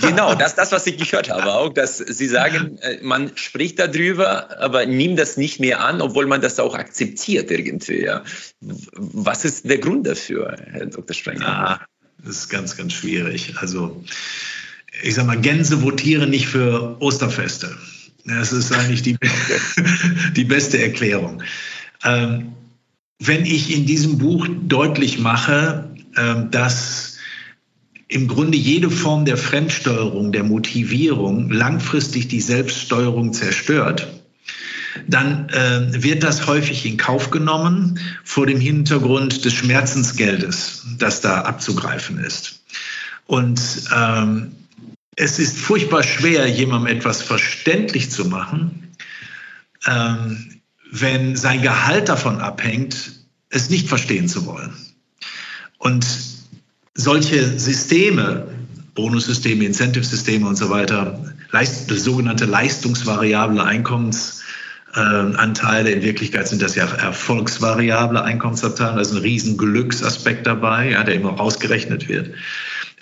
[0.00, 1.52] Genau, das ist das, was ich gehört habe.
[1.54, 6.26] Auch, dass Sie sagen, äh, man spricht darüber, aber nimmt das nicht mehr an, obwohl
[6.26, 8.04] man das auch akzeptiert irgendwie.
[8.04, 8.22] Ja.
[8.60, 11.14] Was ist der Grund dafür, Herr Dr.
[11.14, 11.46] Sprenger?
[11.46, 11.80] Ah,
[12.24, 13.54] das ist ganz, ganz schwierig.
[13.56, 14.04] Also,
[15.02, 17.76] ich sag mal, Gänse votieren nicht für Osterfeste.
[18.24, 19.18] Das ist eigentlich die,
[20.36, 21.42] die beste Erklärung.
[22.04, 22.52] Ähm,
[23.18, 27.16] wenn ich in diesem Buch deutlich mache, ähm, dass
[28.08, 34.08] im Grunde jede Form der Fremdsteuerung, der Motivierung langfristig die Selbststeuerung zerstört,
[35.08, 41.40] dann äh, wird das häufig in Kauf genommen vor dem Hintergrund des Schmerzensgeldes, das da
[41.40, 42.62] abzugreifen ist.
[43.26, 43.60] Und
[43.94, 44.52] ähm,
[45.16, 48.92] es ist furchtbar schwer, jemandem etwas verständlich zu machen,
[49.86, 50.60] ähm,
[50.94, 53.10] wenn sein Gehalt davon abhängt,
[53.50, 54.72] es nicht verstehen zu wollen.
[55.78, 56.06] Und
[56.94, 58.46] solche Systeme,
[58.94, 68.22] Bonussysteme, Incentive-Systeme und so weiter, leist, sogenannte leistungsvariable Einkommensanteile, in Wirklichkeit sind das ja erfolgsvariable
[68.22, 72.36] Einkommensanteile, da ist ein riesen Glücksaspekt dabei, ja, der immer rausgerechnet wird.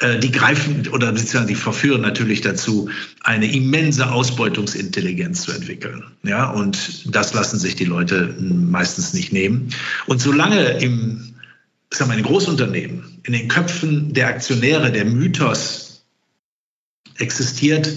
[0.02, 6.02] Äh, die greifen oder beziehungsweise die verführen natürlich dazu, eine immense Ausbeutungsintelligenz zu entwickeln.
[6.24, 9.68] Ja, und das lassen sich die Leute meistens nicht nehmen.
[10.06, 11.34] Und solange im,
[11.90, 16.04] sagen wir, in Großunternehmen, in den Köpfen der Aktionäre der Mythos
[17.18, 17.96] existiert,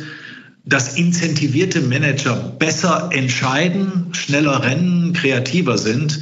[0.64, 6.20] dass incentivierte Manager besser entscheiden, schneller rennen, kreativer sind,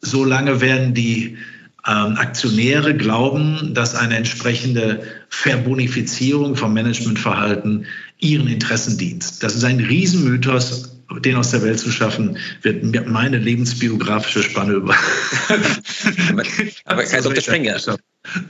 [0.00, 1.38] solange werden die
[1.86, 7.86] ähm, Aktionäre glauben, dass eine entsprechende Verbonifizierung vom Managementverhalten
[8.18, 9.42] ihren Interessen dient.
[9.42, 14.94] Das ist ein Riesenmythos, den aus der Welt zu schaffen, wird meine lebensbiografische Spanne über.
[16.30, 16.42] aber,
[16.84, 17.42] aber Herr Dr.
[17.42, 17.78] Sprenger,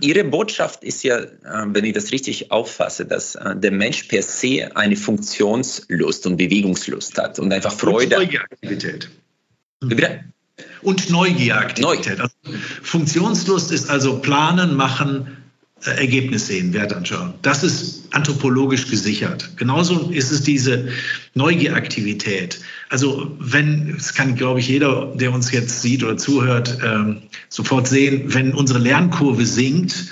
[0.00, 1.28] Ihre Botschaft ist ja, äh,
[1.66, 7.18] wenn ich das richtig auffasse, dass äh, der Mensch per se eine Funktionslust und Bewegungslust
[7.18, 8.20] hat und einfach Freude.
[8.20, 9.10] Und Aktivität.
[10.82, 12.20] Und Neugieraktivität.
[12.20, 12.34] Also
[12.82, 15.36] Funktionslust ist also planen, machen,
[15.84, 17.34] äh, Ergebnis sehen, Wert anschauen.
[17.42, 19.56] Das ist anthropologisch gesichert.
[19.56, 20.88] Genauso ist es diese
[21.34, 22.60] Neugieraktivität.
[22.88, 27.88] Also wenn, das kann, glaube ich, jeder, der uns jetzt sieht oder zuhört, ähm, sofort
[27.88, 30.08] sehen, wenn unsere Lernkurve sinkt,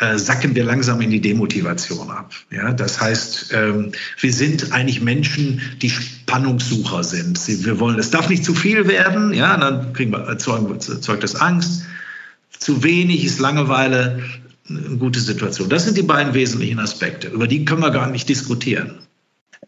[0.00, 2.32] äh, sacken wir langsam in die Demotivation ab.
[2.50, 7.38] Ja, das heißt, ähm, wir sind eigentlich Menschen, die Spannungssucher sind.
[7.38, 11.22] Sie, wir wollen, es darf nicht zu viel werden, ja, dann kriegen wir, erzeugen, erzeugt
[11.22, 11.82] das Angst.
[12.56, 14.22] Zu wenig ist Langeweile
[14.68, 15.68] eine gute Situation.
[15.68, 17.28] Das sind die beiden wesentlichen Aspekte.
[17.28, 18.98] Über die können wir gar nicht diskutieren.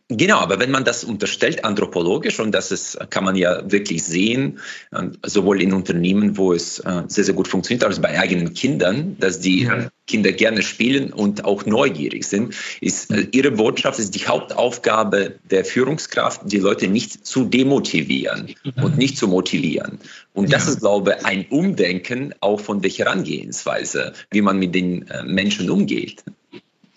[0.09, 4.59] Genau, aber wenn man das unterstellt anthropologisch, und das ist, kann man ja wirklich sehen,
[4.93, 9.17] ähm, sowohl in Unternehmen, wo es äh, sehr, sehr gut funktioniert, als bei eigenen Kindern,
[9.21, 9.89] dass die ja.
[10.09, 15.65] Kinder gerne spielen und auch neugierig sind, ist äh, ihre Botschaft, ist die Hauptaufgabe der
[15.65, 18.83] Führungskraft, die Leute nicht zu demotivieren mhm.
[18.83, 20.01] und nicht zu motivieren.
[20.33, 20.73] Und das ja.
[20.73, 25.71] ist, glaube ich, ein Umdenken auch von der Herangehensweise, wie man mit den äh, Menschen
[25.71, 26.25] umgeht.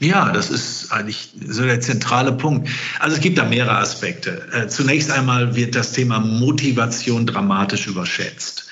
[0.03, 2.67] Ja, das ist eigentlich so der zentrale Punkt.
[2.99, 4.45] Also es gibt da mehrere Aspekte.
[4.51, 8.67] Äh, zunächst einmal wird das Thema Motivation dramatisch überschätzt.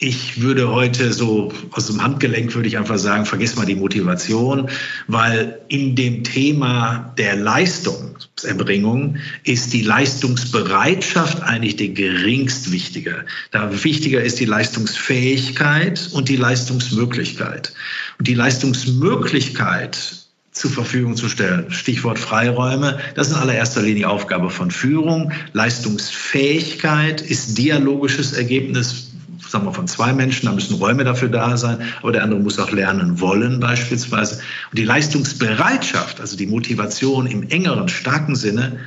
[0.00, 4.70] Ich würde heute so aus dem Handgelenk würde ich einfach sagen, vergiss mal die Motivation,
[5.08, 13.24] weil in dem Thema der Leistungserbringung ist die Leistungsbereitschaft eigentlich der geringst wichtige.
[13.50, 17.72] Da wichtiger ist die Leistungsfähigkeit und die Leistungsmöglichkeit.
[18.20, 21.72] Und die Leistungsmöglichkeit zur Verfügung zu stellen.
[21.72, 22.98] Stichwort Freiräume.
[23.16, 25.32] Das ist in allererster Linie Aufgabe von Führung.
[25.52, 29.07] Leistungsfähigkeit ist dialogisches Ergebnis
[29.48, 32.58] sagen wir, von zwei Menschen, da müssen Räume dafür da sein, aber der andere muss
[32.58, 34.40] auch lernen wollen beispielsweise.
[34.70, 38.78] Und die Leistungsbereitschaft, also die Motivation im engeren, starken Sinne,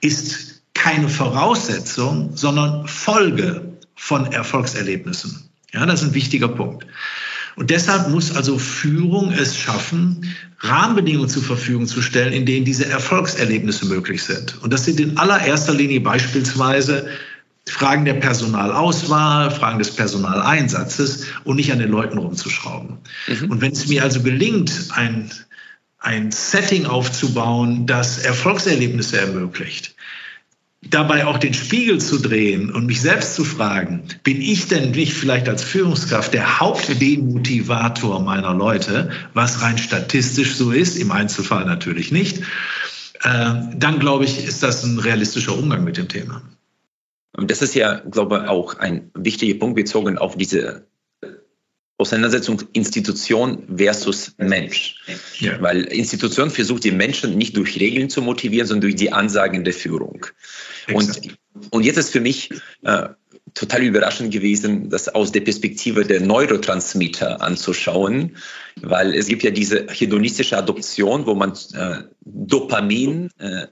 [0.00, 5.48] ist keine Voraussetzung, sondern Folge von Erfolgserlebnissen.
[5.72, 6.86] Ja, das ist ein wichtiger Punkt.
[7.56, 12.86] Und deshalb muss also Führung es schaffen, Rahmenbedingungen zur Verfügung zu stellen, in denen diese
[12.86, 14.62] Erfolgserlebnisse möglich sind.
[14.62, 17.08] Und das sind in allererster Linie beispielsweise
[17.70, 22.98] Fragen der Personalauswahl, Fragen des Personaleinsatzes und nicht an den Leuten rumzuschrauben.
[23.26, 23.50] Mhm.
[23.50, 25.30] Und wenn es mir also gelingt, ein,
[25.98, 29.94] ein Setting aufzubauen, das Erfolgserlebnisse ermöglicht,
[30.82, 35.12] dabei auch den Spiegel zu drehen und mich selbst zu fragen, bin ich denn nicht
[35.12, 42.12] vielleicht als Führungskraft der Hauptdemotivator meiner Leute, was rein statistisch so ist, im Einzelfall natürlich
[42.12, 42.38] nicht,
[43.22, 46.42] äh, dann glaube ich, ist das ein realistischer Umgang mit dem Thema.
[47.36, 50.86] Und das ist ja, glaube ich, auch ein wichtiger Punkt bezogen auf diese
[52.00, 55.02] Auseinandersetzung Institution versus Mensch.
[55.40, 55.60] Ja.
[55.60, 59.74] Weil Institution versucht die Menschen nicht durch Regeln zu motivieren, sondern durch die Ansagen der
[59.74, 60.26] Führung.
[60.92, 61.38] Und,
[61.70, 62.50] und jetzt ist für mich
[62.82, 63.08] äh,
[63.54, 68.36] total überraschend gewesen, das aus der Perspektive der Neurotransmitter anzuschauen,
[68.80, 73.66] weil es gibt ja diese hedonistische Adoption, wo man äh, Dopamin äh,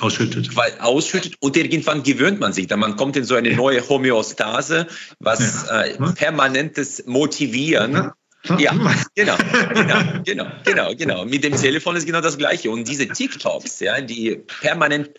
[0.00, 0.54] ausschüttet.
[0.56, 2.66] Weil ausschüttet und irgendwann gewöhnt man sich.
[2.66, 4.86] Dann man kommt in so eine neue Homöostase,
[5.18, 5.82] was ja.
[5.82, 7.94] äh, permanentes Motivieren.
[7.94, 8.14] Ja.
[8.58, 8.72] Ja,
[9.14, 9.36] genau,
[9.72, 11.24] genau, genau, genau, genau.
[11.24, 12.72] Mit dem Telefon ist genau das Gleiche.
[12.72, 15.10] Und diese TikToks, ja, die permanent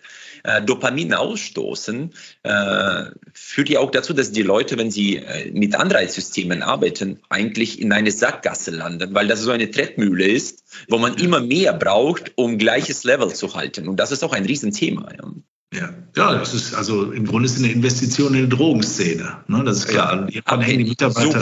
[0.44, 2.14] äh, Dopamin ausstoßen,
[2.44, 7.82] äh, führt ja auch dazu, dass die Leute, wenn sie äh, mit Anreizsystemen arbeiten, eigentlich
[7.82, 12.34] in eine Sackgasse landen, weil das so eine Trettmühle ist, wo man immer mehr braucht,
[12.36, 13.88] um gleiches Level zu halten.
[13.88, 15.10] Und das ist auch ein Riesenthema.
[15.18, 15.32] Ja.
[15.74, 19.38] Ja, ja, das ist also im Grunde ist eine Investition in die Drogenszene.
[19.48, 19.64] Ne?
[19.64, 20.14] Das ist klar.
[20.14, 21.42] Ja, Irgendwann hängen die Mitarbeiter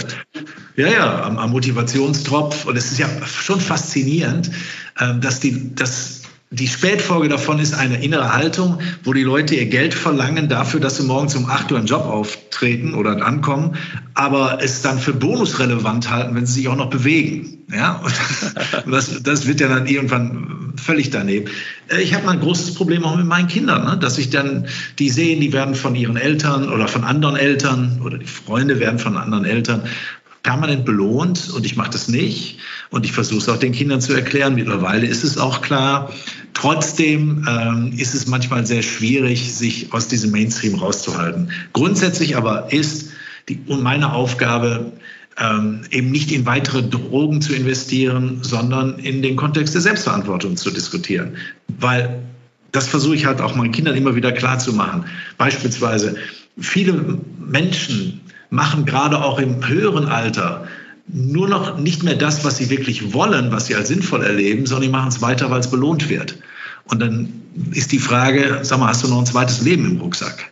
[0.78, 2.66] ja, ja, am, am Motivationstropf.
[2.66, 4.49] Und es ist ja schon faszinierend,
[4.99, 6.20] ähm, dass die, dass
[6.54, 10.97] die Spätfolge davon ist eine innere Haltung, wo die Leute ihr Geld verlangen dafür, dass
[10.97, 13.78] sie morgens um 8 Uhr einen Job auftreten oder ankommen,
[14.16, 17.60] aber es dann für bonusrelevant halten, wenn sie sich auch noch bewegen.
[17.74, 18.14] Ja, und
[18.91, 21.49] das, das wird ja dann irgendwann völlig daneben.
[21.88, 23.97] Äh, ich habe mal ein großes Problem auch mit meinen Kindern, ne?
[23.97, 24.68] dass ich dann,
[24.99, 28.99] die sehen, die werden von ihren Eltern oder von anderen Eltern oder die Freunde werden
[28.99, 29.84] von anderen Eltern
[30.43, 32.59] permanent belohnt und ich mache das nicht.
[32.89, 34.55] Und ich versuche es auch den Kindern zu erklären.
[34.55, 36.11] Mittlerweile ist es auch klar.
[36.53, 41.51] Trotzdem ähm, ist es manchmal sehr schwierig, sich aus diesem Mainstream rauszuhalten.
[41.73, 43.11] Grundsätzlich aber ist
[43.49, 44.91] die, und meine Aufgabe,
[45.39, 50.71] ähm, eben nicht in weitere Drogen zu investieren, sondern in den Kontext der Selbstverantwortung zu
[50.71, 51.37] diskutieren.
[51.79, 52.21] Weil
[52.71, 55.05] das versuche ich halt auch meinen Kindern immer wieder klar zu machen.
[55.37, 56.15] Beispielsweise
[56.59, 58.20] viele Menschen
[58.52, 60.68] machen gerade auch im höheren Alter
[61.08, 64.84] nur noch nicht mehr das, was sie wirklich wollen, was sie als sinnvoll erleben, sondern
[64.84, 66.38] die machen es weiter, weil es belohnt wird.
[66.86, 67.41] Und dann
[67.72, 70.52] ist die Frage, sag mal, hast du noch ein zweites Leben im Rucksack?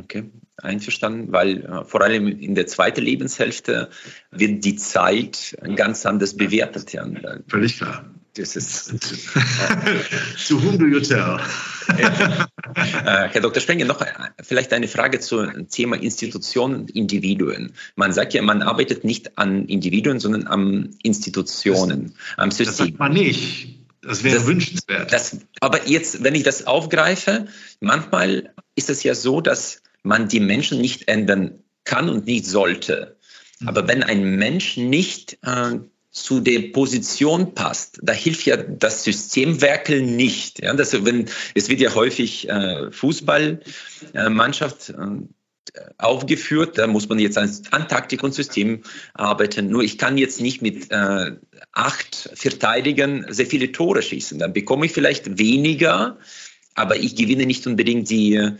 [0.00, 3.90] Okay, einverstanden, weil äh, vor allem in der zweiten Lebenshälfte
[4.30, 6.92] wird die Zeit ganz anders bewertet.
[6.92, 7.06] Ja.
[7.48, 8.04] Völlig klar.
[8.36, 8.86] Das ist
[10.36, 11.40] zu whom do you tell?
[12.76, 13.62] Äh, Herr Dr.
[13.62, 14.04] Spenger, noch
[14.42, 17.72] vielleicht eine Frage zum Thema Institutionen und Individuen.
[17.94, 22.66] Man sagt ja, man arbeitet nicht an Individuen, sondern an Institutionen, das, am System.
[22.66, 23.68] Das sagt man nicht.
[24.02, 25.12] Das wäre das, wünschenswert.
[25.12, 27.46] Das, aber jetzt, wenn ich das aufgreife,
[27.80, 33.16] manchmal ist es ja so, dass man die Menschen nicht ändern kann und nicht sollte.
[33.64, 33.88] Aber mhm.
[33.88, 35.78] wenn ein Mensch nicht äh,
[36.16, 40.62] zu der Position passt, da hilft ja das Systemwerkel nicht.
[40.62, 44.94] Ja, das, wenn, es wird ja häufig äh, Fußballmannschaft äh,
[45.98, 48.80] aufgeführt, da muss man jetzt an, an, Taktik und System
[49.12, 49.68] arbeiten.
[49.68, 51.32] Nur ich kann jetzt nicht mit äh,
[51.72, 54.38] acht Verteidigern sehr viele Tore schießen.
[54.38, 56.16] Dann bekomme ich vielleicht weniger,
[56.74, 58.52] aber ich gewinne nicht unbedingt die äh,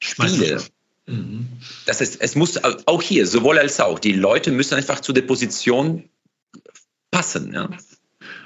[0.00, 0.60] Spiele.
[1.06, 1.46] Mhm.
[1.86, 5.22] Das heißt, es muss auch hier, sowohl als auch, die Leute müssen einfach zu der
[5.22, 6.08] Position
[7.14, 7.54] passen.
[7.54, 7.68] Ja?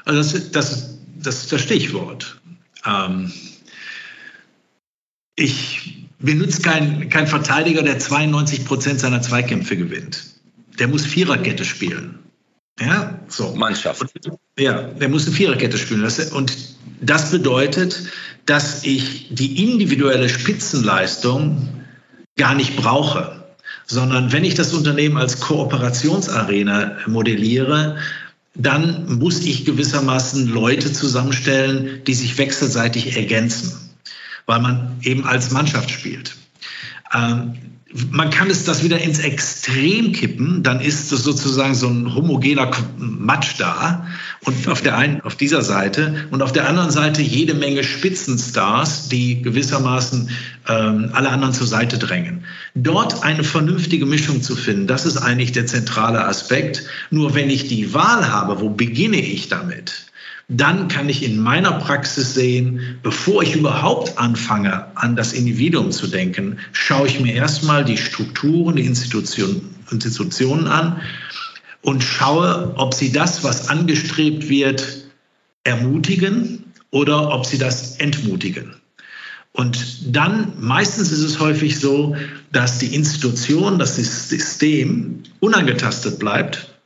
[0.04, 2.38] Also das, das, das ist das Stichwort.
[2.84, 3.32] Ähm,
[5.36, 10.22] ich benutze keinen kein Verteidiger, der 92 Prozent seiner Zweikämpfe gewinnt.
[10.78, 12.18] Der muss Viererkette spielen.
[12.78, 13.54] Ja, so.
[13.56, 14.02] Mannschaft.
[14.02, 16.04] Und, ja, der muss eine Viererkette spielen.
[16.32, 16.56] Und
[17.00, 18.02] das bedeutet,
[18.44, 21.68] dass ich die individuelle Spitzenleistung
[22.36, 23.44] gar nicht brauche,
[23.86, 27.96] sondern wenn ich das Unternehmen als Kooperationsarena modelliere,
[28.58, 33.72] dann muss ich gewissermaßen Leute zusammenstellen, die sich wechselseitig ergänzen,
[34.46, 36.36] weil man eben als Mannschaft spielt.
[37.14, 37.54] Ähm,
[38.10, 42.70] man kann es das wieder ins Extrem kippen, dann ist es sozusagen so ein homogener
[42.98, 44.06] Matsch da
[44.44, 49.08] und auf der einen, auf dieser Seite und auf der anderen Seite jede Menge Spitzenstars,
[49.08, 50.28] die gewissermaßen
[50.68, 52.44] ähm, alle anderen zur Seite drängen.
[52.74, 56.84] Dort eine vernünftige Mischung zu finden, das ist eigentlich der zentrale Aspekt.
[57.10, 60.07] Nur wenn ich die Wahl habe, wo beginne ich damit?
[60.48, 66.06] Dann kann ich in meiner Praxis sehen, bevor ich überhaupt anfange, an das Individuum zu
[66.06, 71.02] denken, schaue ich mir erstmal die Strukturen, die Institutionen, Institutionen an
[71.82, 75.04] und schaue, ob sie das, was angestrebt wird,
[75.64, 78.74] ermutigen oder ob sie das entmutigen.
[79.52, 82.16] Und dann, meistens ist es häufig so,
[82.52, 86.77] dass die Institution, das System unangetastet bleibt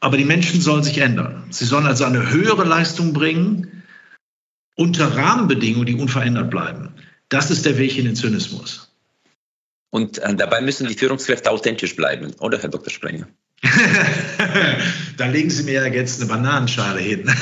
[0.00, 1.44] aber die Menschen sollen sich ändern.
[1.50, 3.82] Sie sollen also eine höhere Leistung bringen
[4.76, 6.94] unter Rahmenbedingungen, die unverändert bleiben.
[7.28, 8.92] Das ist der Weg in den Zynismus.
[9.90, 12.90] Und äh, dabei müssen die Führungskräfte authentisch bleiben, oder Herr Dr.
[12.90, 13.26] Sprenger?
[15.16, 17.28] da legen Sie mir ja jetzt eine Bananenschale hin.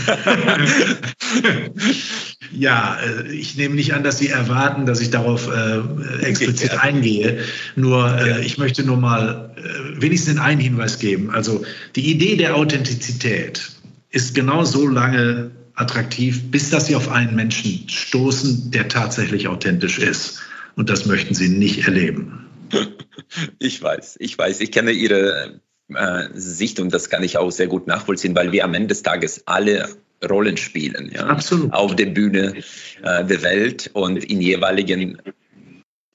[2.53, 6.81] ja, äh, ich nehme nicht an, dass Sie erwarten, dass ich darauf äh, explizit ja.
[6.81, 7.39] eingehe.
[7.75, 11.31] Nur äh, ich möchte nur mal äh, wenigstens einen Hinweis geben.
[11.31, 13.71] Also die Idee der Authentizität
[14.11, 19.99] ist genau so lange attraktiv, bis dass Sie auf einen Menschen stoßen, der tatsächlich authentisch
[19.99, 20.41] ist.
[20.75, 22.47] Und das möchten Sie nicht erleben.
[23.59, 24.61] Ich weiß, ich weiß.
[24.61, 25.61] Ich kenne Ihre
[25.93, 29.03] äh, Sicht und das kann ich auch sehr gut nachvollziehen, weil wir am Ende des
[29.03, 29.89] Tages alle
[30.29, 31.11] Rollen spielen.
[31.15, 31.27] Ja?
[31.27, 31.73] Absolut.
[31.73, 32.55] Auf der Bühne
[33.03, 35.19] äh, der Welt und in jeweiligen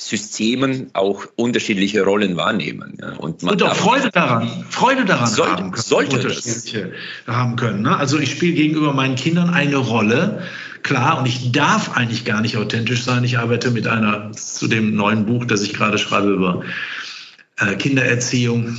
[0.02, 2.97] Systemen auch unterschiedliche Rollen wahrnehmen.
[2.99, 3.14] Ja?
[3.14, 5.84] Und, man und auch Freude daran, Freude daran sollte, haben können.
[5.84, 6.74] Sollte das.
[7.28, 7.84] haben können.
[7.84, 7.95] Ne?
[7.95, 10.41] Also ich spiele gegenüber meinen Kindern eine Rolle,
[10.82, 13.24] klar, und ich darf eigentlich gar nicht authentisch sein.
[13.24, 16.64] Ich arbeite mit einer, zu dem neuen Buch, das ich gerade schreibe über
[17.58, 18.76] äh, Kindererziehung,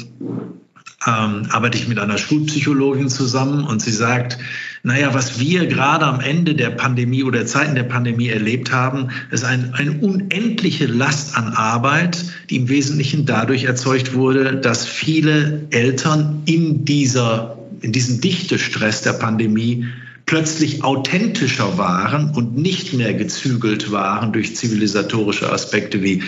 [1.06, 4.38] ähm, arbeite ich mit einer Schulpsychologin zusammen und sie sagt,
[4.84, 9.44] naja, was wir gerade am Ende der Pandemie oder Zeiten der Pandemie erlebt haben, ist
[9.44, 16.42] ein, eine unendliche Last an Arbeit, die im Wesentlichen dadurch erzeugt wurde, dass viele Eltern
[16.46, 19.86] in dieser, in diesem Dichtestress der Pandemie
[20.26, 26.22] plötzlich authentischer waren und nicht mehr gezügelt waren durch zivilisatorische Aspekte wie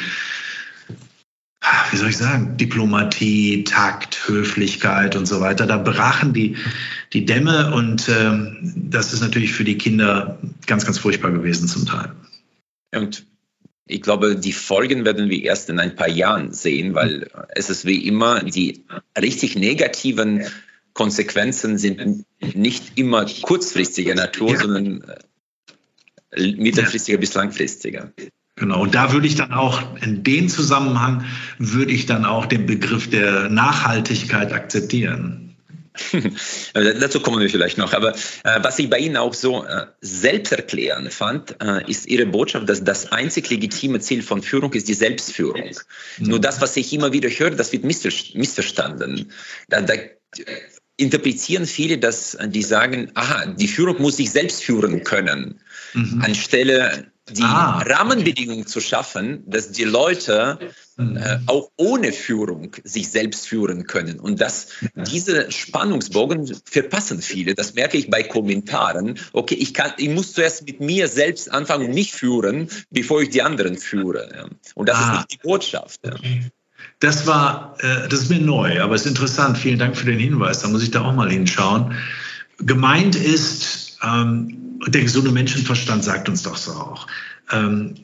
[1.91, 5.67] wie soll ich sagen, Diplomatie, Takt, Höflichkeit und so weiter.
[5.67, 6.57] Da brachen die,
[7.15, 8.59] die Dämme und ähm,
[8.91, 12.13] das ist natürlich für die Kinder ganz, ganz furchtbar gewesen zum Teil.
[12.95, 13.25] Und
[13.87, 17.85] ich glaube, die Folgen werden wir erst in ein paar Jahren sehen, weil es ist
[17.85, 18.85] wie immer, die
[19.19, 20.45] richtig negativen
[20.93, 24.61] Konsequenzen sind nicht immer kurzfristiger Natur, ja.
[24.61, 25.05] sondern
[26.31, 27.21] äh, mittelfristiger ja.
[27.21, 28.13] bis langfristiger.
[28.57, 31.25] Genau, und da würde ich dann auch, in dem Zusammenhang,
[31.59, 35.54] würde ich dann auch den Begriff der Nachhaltigkeit akzeptieren.
[36.75, 37.93] Dazu kommen wir vielleicht noch.
[37.93, 38.15] Aber
[38.45, 42.83] äh, was ich bei Ihnen auch so äh, selbsterklärend fand, äh, ist Ihre Botschaft, dass
[42.83, 45.77] das einzig legitime Ziel von Führung ist die Selbstführung.
[46.19, 46.27] Mhm.
[46.27, 49.31] Nur das, was ich immer wieder höre, das wird missverstanden.
[49.69, 49.95] Da, da
[50.97, 55.61] interpretieren viele, dass die sagen, aha, die Führung muss sich selbst führen können,
[55.93, 56.23] mhm.
[56.23, 58.71] anstelle die ah, Rahmenbedingungen okay.
[58.71, 60.59] zu schaffen, dass die Leute
[60.97, 61.17] mhm.
[61.17, 64.21] äh, auch ohne Führung sich selbst führen können.
[64.21, 67.55] Und dass diese Spannungsbogen verpassen viele.
[67.55, 69.19] Das merke ich bei Kommentaren.
[69.33, 73.31] Okay, ich kann, ich muss zuerst mit mir selbst anfangen und mich führen, bevor ich
[73.31, 74.31] die anderen führe.
[74.35, 74.47] Ja.
[74.75, 76.01] Und das ah, ist nicht die Botschaft.
[76.05, 76.51] Okay.
[77.01, 79.57] Das war, äh, das ist mir neu, aber es ist interessant.
[79.57, 80.61] Vielen Dank für den Hinweis.
[80.61, 81.95] Da muss ich da auch mal hinschauen.
[82.59, 87.07] gemeint ist, ähm, der gesunde Menschenverstand sagt uns doch so auch,
[87.51, 87.95] ähm,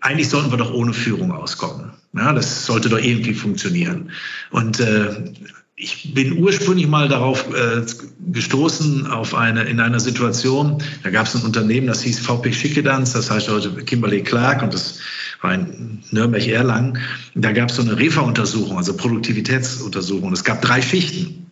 [0.00, 1.92] eigentlich sollten wir doch ohne Führung auskommen.
[2.14, 4.10] Ja, das sollte doch irgendwie funktionieren.
[4.50, 5.32] Und äh,
[5.76, 7.82] ich bin ursprünglich mal darauf äh,
[8.30, 13.14] gestoßen, auf eine, in einer Situation, da gab es ein Unternehmen, das hieß VP Schickedanz,
[13.14, 15.00] das heißt heute Kimberly Clark und das
[15.40, 16.98] war in Nürnberg-Erlangen.
[17.34, 20.32] Da gab es so eine REFA-Untersuchung, also Produktivitätsuntersuchung.
[20.32, 21.50] Es gab drei Schichten.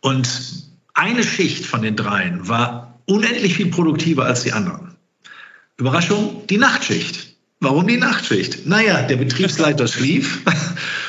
[0.00, 0.28] Und
[0.94, 4.96] eine Schicht von den dreien war unendlich viel produktiver als die anderen.
[5.76, 7.36] Überraschung, die Nachtschicht.
[7.60, 8.66] Warum die Nachtschicht?
[8.66, 10.40] Naja, der Betriebsleiter schlief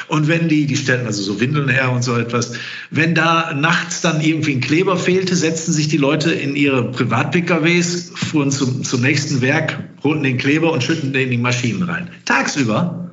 [0.08, 2.54] und wenn die, die stellen also so Windeln her und so etwas,
[2.92, 8.12] wenn da nachts dann irgendwie ein Kleber fehlte, setzten sich die Leute in ihre Privat-PKWs,
[8.14, 12.12] fuhren zum, zum nächsten Werk, holten den Kleber und schütteten den in die Maschinen rein.
[12.26, 13.12] Tagsüber,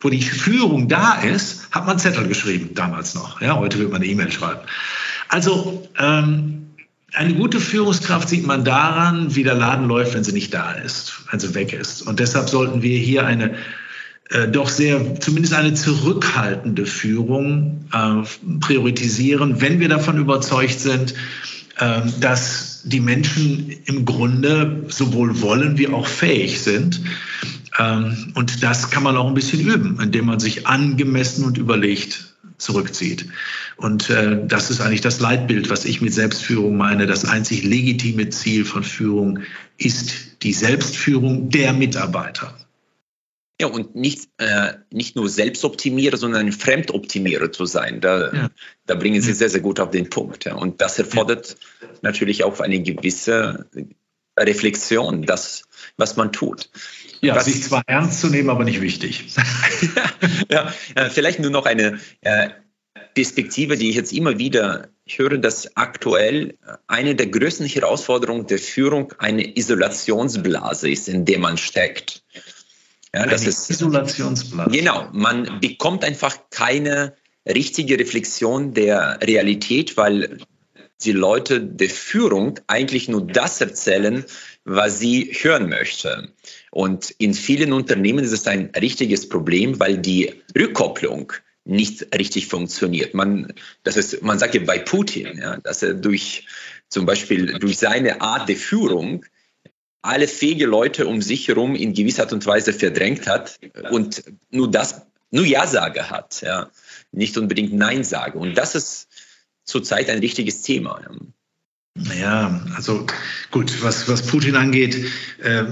[0.00, 3.40] wo die Führung da ist, hat man Zettel geschrieben, damals noch.
[3.40, 4.60] Ja, heute will man eine E-Mail schreiben.
[5.28, 6.65] Also ähm,
[7.16, 11.14] eine gute Führungskraft sieht man daran, wie der Laden läuft, wenn sie nicht da ist,
[11.38, 12.02] sie weg ist.
[12.02, 13.54] Und deshalb sollten wir hier eine
[14.30, 21.14] äh, doch sehr, zumindest eine zurückhaltende Führung äh, priorisieren, wenn wir davon überzeugt sind,
[21.78, 27.00] äh, dass die Menschen im Grunde sowohl wollen wie auch fähig sind.
[27.78, 32.35] Ähm, und das kann man auch ein bisschen üben, indem man sich angemessen und überlegt
[32.58, 33.26] zurückzieht.
[33.76, 37.06] Und äh, das ist eigentlich das Leitbild, was ich mit Selbstführung meine.
[37.06, 39.40] Das einzig legitime Ziel von Führung
[39.78, 42.56] ist die Selbstführung der Mitarbeiter.
[43.60, 48.02] Ja, und nicht, äh, nicht nur Selbstoptimierer, sondern Fremdoptimierer zu sein.
[48.02, 48.50] Da, ja.
[48.84, 50.44] da bringen Sie sehr, sehr gut auf den Punkt.
[50.44, 50.54] Ja.
[50.56, 51.88] Und das erfordert ja.
[52.02, 53.66] natürlich auch eine gewisse
[54.38, 55.62] Reflexion, das,
[55.96, 56.68] was man tut.
[57.20, 59.24] Ja, was, sich zwar ernst zu nehmen, aber nicht wichtig.
[60.50, 62.50] ja, ja, vielleicht nur noch eine äh,
[63.14, 69.14] Perspektive, die ich jetzt immer wieder höre, dass aktuell eine der größten Herausforderungen der Führung
[69.18, 72.22] eine Isolationsblase ist, in der man steckt.
[73.14, 74.70] Ja, eine das ist Isolationsblase.
[74.70, 77.14] Genau, man bekommt einfach keine
[77.46, 80.38] richtige Reflexion der Realität, weil
[81.02, 84.24] die Leute der Führung eigentlich nur das erzählen,
[84.64, 86.32] was sie hören möchten.
[86.70, 91.32] Und in vielen Unternehmen ist es ein richtiges Problem, weil die Rückkopplung
[91.64, 93.14] nicht richtig funktioniert.
[93.14, 93.52] Man,
[93.82, 96.46] das ist, man sagt ja bei Putin, ja, dass er durch
[96.88, 99.24] zum Beispiel durch seine Art der Führung
[100.02, 103.58] alle fähige Leute um sich herum in gewisser Art und Weise verdrängt hat
[103.90, 106.70] und nur das, nur Ja-Sage hat, ja,
[107.10, 108.38] nicht unbedingt Nein-Sage.
[108.38, 109.08] Und das ist
[109.64, 111.00] zurzeit ein richtiges Thema.
[111.96, 112.08] Ja.
[112.08, 113.06] Naja, also
[113.50, 114.96] gut, was, was Putin angeht,
[115.42, 115.64] äh,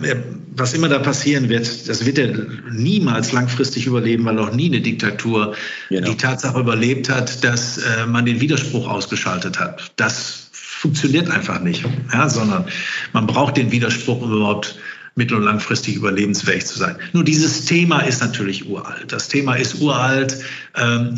[0.57, 4.81] was immer da passieren wird, das wird er niemals langfristig überleben, weil auch nie eine
[4.81, 5.55] Diktatur
[5.89, 6.11] genau.
[6.11, 9.93] die Tatsache überlebt hat, dass äh, man den Widerspruch ausgeschaltet hat.
[9.97, 12.67] Das funktioniert einfach nicht, ja, sondern
[13.13, 14.79] man braucht den Widerspruch, um überhaupt
[15.17, 16.97] mittel- und langfristig überlebensfähig zu sein.
[17.13, 19.13] Nur dieses Thema ist natürlich uralt.
[19.13, 20.37] Das Thema ist uralt,
[20.77, 21.17] ähm,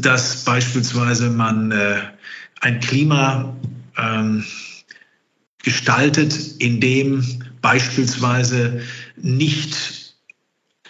[0.00, 1.96] dass beispielsweise man äh,
[2.60, 3.54] ein Klima
[3.96, 4.44] ähm,
[5.62, 7.24] gestaltet, in dem
[7.60, 8.82] beispielsweise
[9.16, 10.14] nicht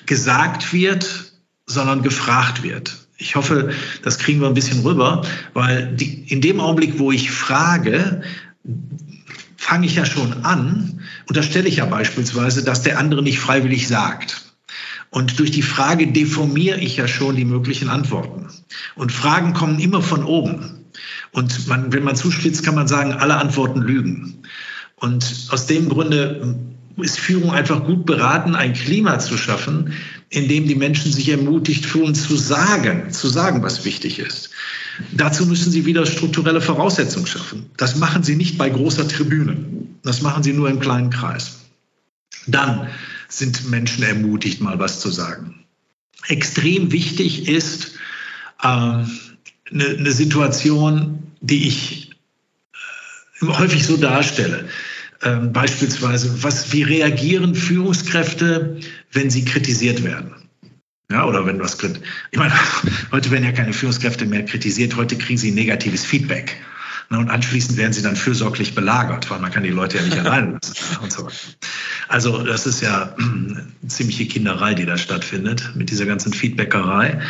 [0.07, 1.33] gesagt wird,
[1.67, 2.99] sondern gefragt wird.
[3.17, 3.73] Ich hoffe,
[4.03, 5.25] das kriegen wir ein bisschen rüber,
[5.55, 8.23] weil die, in dem Augenblick, wo ich frage,
[9.57, 13.39] fange ich ja schon an und da stelle ich ja beispielsweise, dass der andere nicht
[13.39, 14.43] freiwillig sagt.
[15.11, 18.49] Und durch die Frage deformiere ich ja schon die möglichen Antworten.
[18.97, 20.82] Und Fragen kommen immer von oben.
[21.33, 24.43] Und man, wenn man zuspitzt, kann man sagen, alle Antworten lügen.
[24.97, 26.57] Und aus dem Grunde
[26.99, 29.95] ist Führung einfach gut beraten, ein Klima zu schaffen,
[30.29, 34.51] in dem die Menschen sich ermutigt fühlen, zu sagen, zu sagen, was wichtig ist.
[35.13, 37.71] Dazu müssen sie wieder strukturelle Voraussetzungen schaffen.
[37.77, 39.57] Das machen sie nicht bei großer Tribüne.
[40.03, 41.61] Das machen sie nur im kleinen Kreis.
[42.47, 42.89] Dann
[43.29, 45.65] sind Menschen ermutigt, mal was zu sagen.
[46.29, 47.93] Extrem wichtig ist,
[48.63, 49.11] ähm,
[49.73, 52.11] eine, eine Situation, die ich
[53.41, 54.69] äh, häufig so darstelle.
[55.23, 58.81] Ähm, beispielsweise, was, wie reagieren Führungskräfte,
[59.13, 60.35] wenn sie kritisiert werden?
[61.11, 61.79] Ja, oder wenn was,
[62.31, 62.55] ich meine,
[63.13, 66.57] heute werden ja keine Führungskräfte mehr kritisiert, heute kriegen sie negatives Feedback.
[67.15, 70.53] Und anschließend werden sie dann fürsorglich belagert, weil man kann die Leute ja nicht allein
[70.53, 71.37] lassen und so weiter.
[72.09, 77.21] Also das ist ja eine ziemliche Kinderei, die da stattfindet mit dieser ganzen Feedbackerei.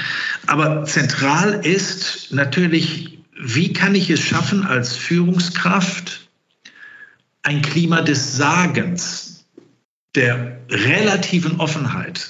[0.47, 6.29] Aber zentral ist natürlich, wie kann ich es schaffen, als Führungskraft
[7.43, 9.45] ein Klima des Sagens,
[10.15, 12.29] der relativen Offenheit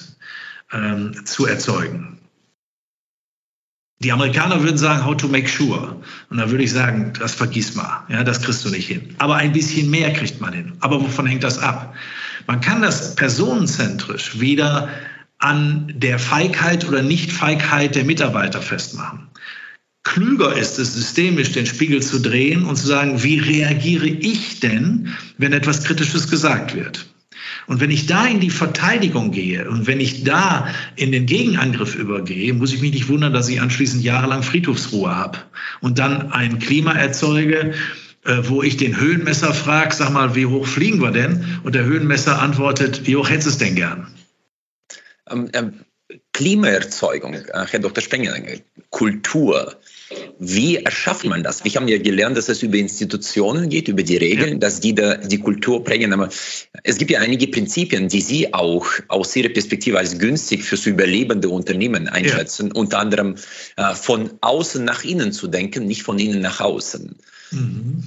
[0.71, 2.19] ähm, zu erzeugen.
[3.99, 6.01] Die Amerikaner würden sagen, how to make sure.
[6.29, 8.05] Und da würde ich sagen, das vergiss mal.
[8.09, 9.15] Ja, das kriegst du nicht hin.
[9.19, 10.73] Aber ein bisschen mehr kriegt man hin.
[10.81, 11.95] Aber wovon hängt das ab?
[12.47, 14.89] Man kann das personenzentrisch weder
[15.39, 19.27] an der Feigheit oder Nichtfeigheit der Mitarbeiter festmachen.
[20.03, 25.13] Klüger ist es, systemisch den Spiegel zu drehen und zu sagen, wie reagiere ich denn,
[25.37, 27.12] wenn etwas Kritisches gesagt wird?
[27.67, 31.95] Und wenn ich da in die Verteidigung gehe und wenn ich da in den Gegenangriff
[31.95, 35.39] übergehe, muss ich mich nicht wundern, dass ich anschließend jahrelang Friedhofsruhe habe
[35.81, 37.73] und dann ein Klima erzeuge,
[38.25, 41.59] äh, wo ich den Höhenmesser frage, sag mal, wie hoch fliegen wir denn?
[41.63, 44.07] Und der Höhenmesser antwortet, wie hoch hättest du es denn gern?
[45.29, 45.73] Ähm, ähm,
[46.31, 48.01] Klimaerzeugung, äh, Herr Dr.
[48.01, 48.35] Spenger,
[48.89, 49.75] Kultur.
[50.39, 51.63] Wie erschafft man das?
[51.63, 55.15] Wir haben ja gelernt, dass es über Institutionen geht, über die Regeln, dass die da
[55.15, 56.11] die Kultur prägen.
[56.13, 56.29] Aber
[56.83, 61.49] es gibt ja einige Prinzipien, die Sie auch aus Ihrer Perspektive als günstig fürs überlebende
[61.49, 62.67] Unternehmen einschätzen.
[62.67, 62.73] Ja.
[62.75, 63.35] Unter anderem
[63.77, 67.15] äh, von außen nach innen zu denken, nicht von innen nach außen.
[67.51, 68.03] Mhm.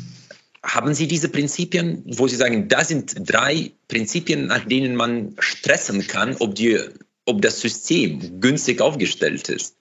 [0.62, 6.07] Haben Sie diese Prinzipien, wo Sie sagen, da sind drei Prinzipien, nach denen man stressen
[6.07, 6.80] kann, ob die
[7.26, 9.76] ob das System günstig aufgestellt ist?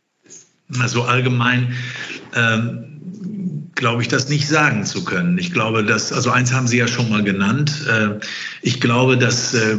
[0.80, 1.74] Also allgemein
[2.36, 5.38] ähm, glaube ich, das nicht sagen zu können.
[5.38, 7.86] Ich glaube, dass, also eins haben Sie ja schon mal genannt.
[7.88, 8.20] Äh,
[8.62, 9.78] ich glaube, dass äh,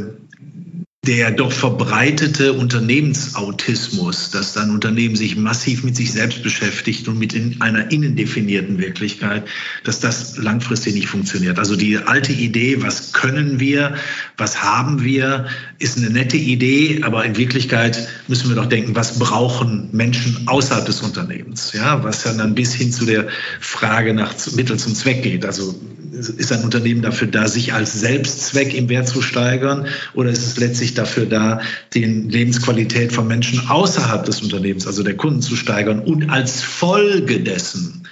[1.06, 7.32] der doch verbreitete Unternehmensautismus, dass ein Unternehmen sich massiv mit sich selbst beschäftigt und mit
[7.32, 9.44] in einer definierten Wirklichkeit,
[9.84, 11.58] dass das langfristig nicht funktioniert.
[11.58, 13.94] Also die alte Idee, was können wir,
[14.36, 15.46] was haben wir,
[15.78, 20.86] ist eine nette Idee, aber in Wirklichkeit müssen wir doch denken, was brauchen Menschen außerhalb
[20.86, 23.28] des Unternehmens, ja, was dann bis hin zu der
[23.60, 25.44] Frage nach Mittel zum Zweck geht.
[25.44, 25.74] Also
[26.12, 30.56] ist ein Unternehmen dafür da, sich als Selbstzweck im Wert zu steigern oder ist es
[30.56, 31.60] letztlich dafür da,
[31.94, 37.40] die Lebensqualität von Menschen außerhalb des Unternehmens, also der Kunden zu steigern und als Folge
[37.40, 38.06] dessen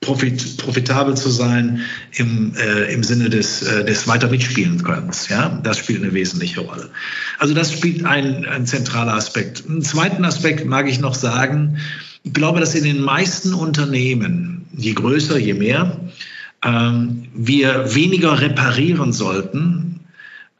[0.00, 1.82] profit, profitabel zu sein
[2.12, 5.28] im, äh, im Sinne des, äh, des weiter mitspielen Könnens.
[5.28, 6.90] Ja, das spielt eine wesentliche Rolle.
[7.38, 9.64] Also das spielt ein, ein zentraler Aspekt.
[9.68, 11.78] Einen zweiten Aspekt mag ich noch sagen.
[12.22, 16.00] Ich glaube, dass in den meisten Unternehmen, je größer, je mehr,
[16.64, 20.00] ähm, wir weniger reparieren sollten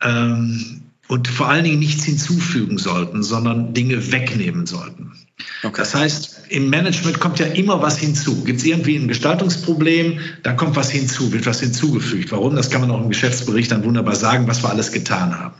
[0.02, 0.79] ähm,
[1.10, 5.10] und vor allen Dingen nichts hinzufügen sollten, sondern Dinge wegnehmen sollten.
[5.64, 5.74] Okay.
[5.76, 8.44] Das heißt, im Management kommt ja immer was hinzu.
[8.44, 12.30] Gibt es irgendwie ein Gestaltungsproblem, dann kommt was hinzu, wird was hinzugefügt.
[12.30, 12.54] Warum?
[12.54, 15.54] Das kann man auch im Geschäftsbericht dann wunderbar sagen, was wir alles getan haben.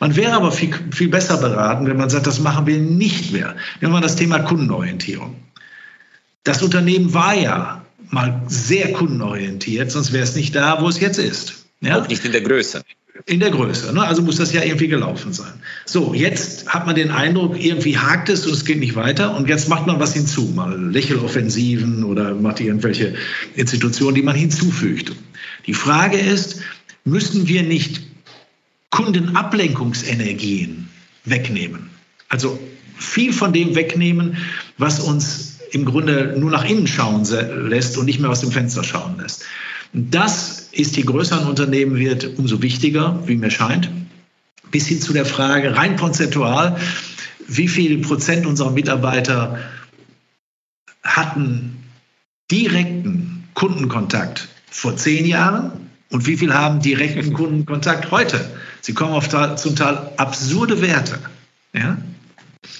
[0.00, 3.54] Man wäre aber viel, viel besser beraten, wenn man sagt, das machen wir nicht mehr.
[3.80, 5.36] Nehmen wir das Thema Kundenorientierung.
[6.42, 11.18] Das Unternehmen war ja mal sehr kundenorientiert, sonst wäre es nicht da, wo es jetzt
[11.18, 11.66] ist.
[11.80, 12.00] Ja?
[12.00, 12.82] Auch nicht in der Größe.
[13.24, 13.94] In der Größe.
[13.94, 14.02] Ne?
[14.06, 15.52] Also muss das ja irgendwie gelaufen sein.
[15.86, 19.34] So, jetzt hat man den Eindruck, irgendwie hakt es und es geht nicht weiter.
[19.36, 20.52] Und jetzt macht man was hinzu.
[20.54, 23.14] Mal Lächeloffensiven oder macht irgendwelche
[23.54, 25.12] Institutionen, die man hinzufügt.
[25.66, 26.60] Die Frage ist,
[27.04, 28.02] müssen wir nicht
[28.90, 30.88] Kundenablenkungsenergien
[31.24, 31.90] wegnehmen?
[32.28, 32.58] Also
[32.96, 34.36] viel von dem wegnehmen,
[34.78, 37.24] was uns im Grunde nur nach innen schauen
[37.68, 39.44] lässt und nicht mehr aus dem Fenster schauen lässt.
[39.98, 43.90] Das ist, je größer ein Unternehmen wird, umso wichtiger, wie mir scheint,
[44.70, 46.76] bis hin zu der Frage rein konzeptual,
[47.48, 49.58] wie viel Prozent unserer Mitarbeiter
[51.02, 51.82] hatten
[52.50, 55.72] direkten Kundenkontakt vor zehn Jahren
[56.10, 58.50] und wie viel haben direkten Kundenkontakt heute?
[58.82, 61.18] Sie kommen auf zum Teil absurde Werte.
[61.72, 61.96] Ja?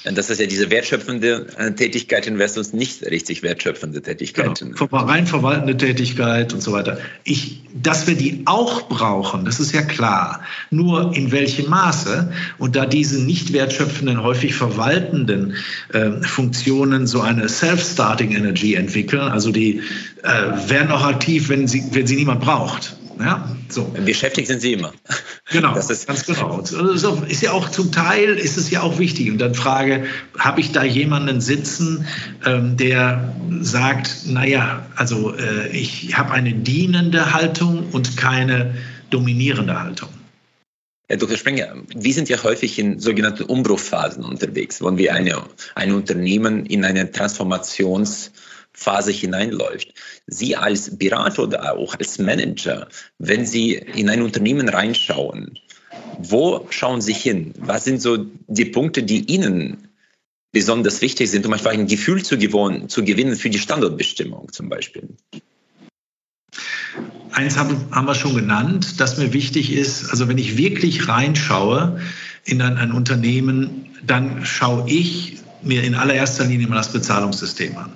[0.05, 4.73] Das ist ja diese wertschöpfende äh, Tätigkeiten versus nicht richtig wertschöpfende Tätigkeiten.
[4.73, 4.97] Genau.
[4.97, 6.99] Rein verwaltende Tätigkeit und so weiter.
[7.25, 10.43] Ich, dass wir die auch brauchen, das ist ja klar.
[10.71, 15.55] Nur in welchem Maße und da diese nicht wertschöpfenden, häufig verwaltenden
[15.93, 19.83] äh, Funktionen so eine Self-Starting Energy entwickeln, also die
[20.23, 22.97] äh, werden auch aktiv, wenn sie, wenn sie niemand braucht.
[23.19, 23.85] Ja, so.
[24.05, 24.93] Beschäftigt sind Sie immer.
[25.51, 26.59] Genau, das ist ganz genau.
[26.59, 29.31] Also ist ja auch zum Teil ist es ja auch wichtig.
[29.31, 30.05] Und dann frage,
[30.39, 32.07] habe ich da jemanden sitzen,
[32.45, 38.75] ähm, der sagt, naja, also äh, ich habe eine dienende Haltung und keine
[39.11, 40.09] dominierende Haltung.
[41.09, 41.37] Herr Dr.
[41.37, 45.43] Sprenger, wir sind ja häufig in sogenannten Umbruchphasen unterwegs, wo wir eine,
[45.77, 48.31] ein Unternehmen in eine Transformations-
[48.77, 49.95] Phase hineinläuft.
[50.27, 55.59] Sie als Berater oder auch als Manager, wenn Sie in ein Unternehmen reinschauen,
[56.19, 57.55] wo schauen Sie hin?
[57.59, 59.89] Was sind so die Punkte, die Ihnen
[60.53, 64.69] besonders wichtig sind, um einfach ein Gefühl zu, gewonnen, zu gewinnen für die Standortbestimmung zum
[64.69, 65.09] Beispiel?
[67.33, 72.01] Eins haben, wir schon genannt, dass mir wichtig ist, also wenn ich wirklich reinschaue
[72.45, 77.93] in ein, ein Unternehmen, dann schaue ich mir in allererster Linie mal das Bezahlungssystem an.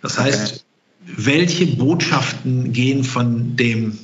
[0.00, 1.14] Das heißt, okay.
[1.16, 3.98] welche Botschaften gehen von dem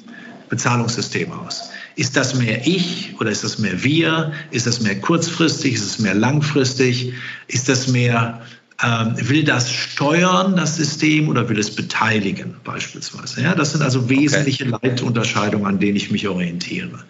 [0.48, 1.70] Bezahlungssystem aus?
[1.96, 4.32] Ist das mehr ich oder ist das mehr wir?
[4.50, 5.74] Ist das mehr kurzfristig?
[5.74, 7.12] Ist es mehr langfristig?
[7.48, 8.40] Ist das mehr,
[8.82, 13.42] ähm, will das steuern, das System, oder will es beteiligen beispielsweise?
[13.42, 14.78] Ja, das sind also wesentliche okay.
[14.88, 17.00] Leitunterscheidungen, an denen ich mich orientiere.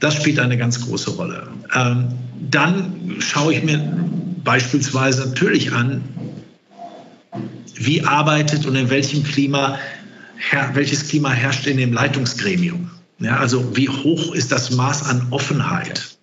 [0.00, 1.48] Das spielt eine ganz große Rolle.
[1.74, 2.08] Ähm,
[2.50, 3.78] dann schaue ich mir
[4.42, 6.02] beispielsweise natürlich an,
[7.74, 9.78] wie arbeitet und in welchem Klima,
[10.72, 12.90] welches Klima herrscht in dem Leitungsgremium.
[13.20, 16.18] Ja, also wie hoch ist das Maß an Offenheit?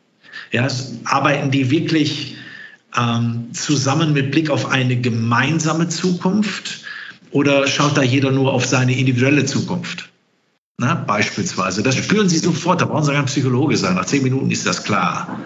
[0.51, 0.67] Ja,
[1.03, 2.37] arbeiten die wirklich
[2.97, 6.85] ähm, zusammen mit Blick auf eine gemeinsame Zukunft
[7.31, 10.09] oder schaut da jeder nur auf seine individuelle Zukunft?
[10.77, 11.83] Na, beispielsweise.
[11.83, 13.95] Das spüren Sie sofort, da brauchen Sie kein Psychologe sein.
[13.95, 15.39] Nach zehn Minuten ist das klar.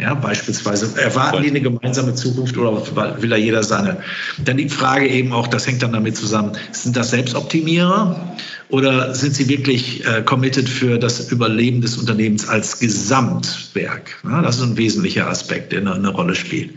[0.00, 3.98] Ja, beispielsweise erwarten die eine gemeinsame Zukunft oder will da jeder seine?
[4.42, 8.36] Dann die Frage eben auch, das hängt dann damit zusammen, sind das Selbstoptimierer
[8.70, 14.18] oder sind sie wirklich äh, committed für das Überleben des Unternehmens als Gesamtwerk?
[14.24, 16.70] Ja, das ist ein wesentlicher Aspekt, der eine, eine Rolle spielt.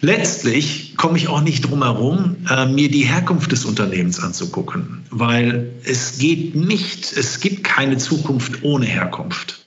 [0.00, 5.70] Letztlich komme ich auch nicht drum herum, äh, mir die Herkunft des Unternehmens anzugucken, weil
[5.84, 9.61] es geht nicht, es gibt keine Zukunft ohne Herkunft.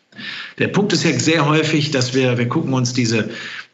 [0.57, 3.29] Der Punkt ist ja sehr häufig, dass wir, wir gucken uns diese,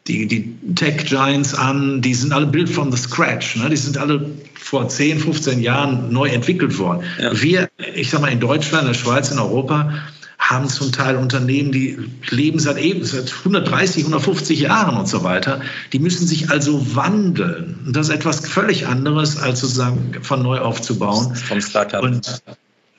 [0.08, 3.56] die, die Tech Giants an, die sind alle built from the scratch.
[3.56, 3.70] Ne?
[3.70, 7.04] Die sind alle vor 10, 15 Jahren neu entwickelt worden.
[7.20, 7.40] Ja.
[7.40, 9.92] Wir, ich sag mal, in Deutschland, in der Schweiz, in Europa,
[10.38, 11.98] haben zum Teil Unternehmen, die
[12.30, 15.60] leben seit eben, seit 130, 150 Jahren und so weiter.
[15.92, 17.78] Die müssen sich also wandeln.
[17.86, 21.36] Und das ist etwas völlig anderes, als sozusagen von neu aufzubauen.
[21.36, 22.02] Vom Startup.
[22.02, 22.42] Und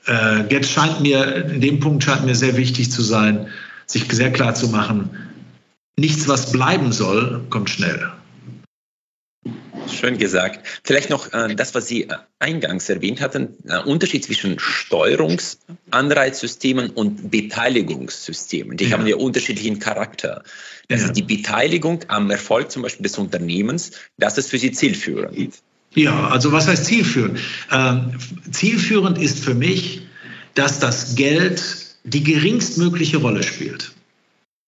[0.06, 3.48] äh, jetzt scheint mir, in dem Punkt scheint mir sehr wichtig zu sein,
[3.86, 5.10] sich sehr klar zu machen,
[5.96, 8.12] nichts, was bleiben soll, kommt schnell.
[9.88, 10.60] Schön gesagt.
[10.82, 17.30] Vielleicht noch äh, das, was Sie äh, eingangs erwähnt hatten, äh, Unterschied zwischen Steuerungsanreizsystemen und
[17.30, 18.78] Beteiligungssystemen.
[18.78, 18.92] Die ja.
[18.92, 20.42] haben ja unterschiedlichen Charakter.
[20.88, 21.06] Das ja.
[21.06, 25.54] ist die Beteiligung am Erfolg zum Beispiel des Unternehmens, das ist für Sie zielführend.
[25.94, 27.38] Ja, also was heißt zielführend?
[27.70, 28.14] Ähm,
[28.50, 30.08] zielführend ist für mich,
[30.54, 33.92] dass das Geld die geringstmögliche Rolle spielt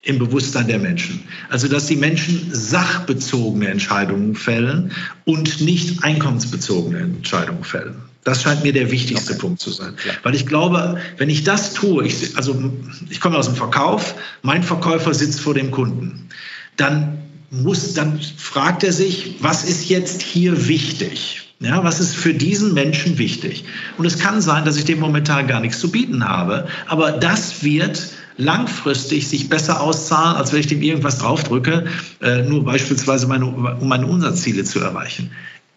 [0.03, 1.25] im Bewusstsein der Menschen.
[1.49, 4.93] Also dass die Menschen sachbezogene Entscheidungen fällen
[5.25, 7.97] und nicht einkommensbezogene Entscheidungen fällen.
[8.25, 9.41] Das scheint mir der wichtigste okay.
[9.41, 9.95] Punkt zu sein.
[10.07, 10.13] Ja.
[10.23, 12.73] Weil ich glaube, wenn ich das tue, ich, also
[13.11, 16.29] ich komme aus dem Verkauf, mein Verkäufer sitzt vor dem Kunden,
[16.77, 17.19] dann
[17.51, 21.46] muss, dann fragt er sich, was ist jetzt hier wichtig?
[21.59, 23.65] Ja, was ist für diesen Menschen wichtig?
[23.97, 27.63] Und es kann sein, dass ich dem momentan gar nichts zu bieten habe, aber das
[27.63, 31.87] wird langfristig sich besser auszahlen, als wenn ich dem irgendwas draufdrücke,
[32.21, 35.31] äh, nur beispielsweise meine, um meine Umsatzziele zu erreichen.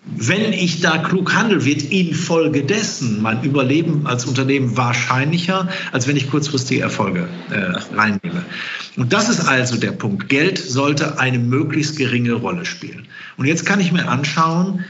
[0.06, 6.30] Wenn ich da klug handle, wird infolgedessen mein Überleben als Unternehmen wahrscheinlicher, als wenn ich
[6.30, 8.44] kurzfristige Erfolge äh, reinnehme.
[8.98, 10.28] Und das ist also der Punkt.
[10.28, 13.08] Geld sollte eine möglichst geringe Rolle spielen.
[13.38, 14.84] Und jetzt kann ich mir anschauen,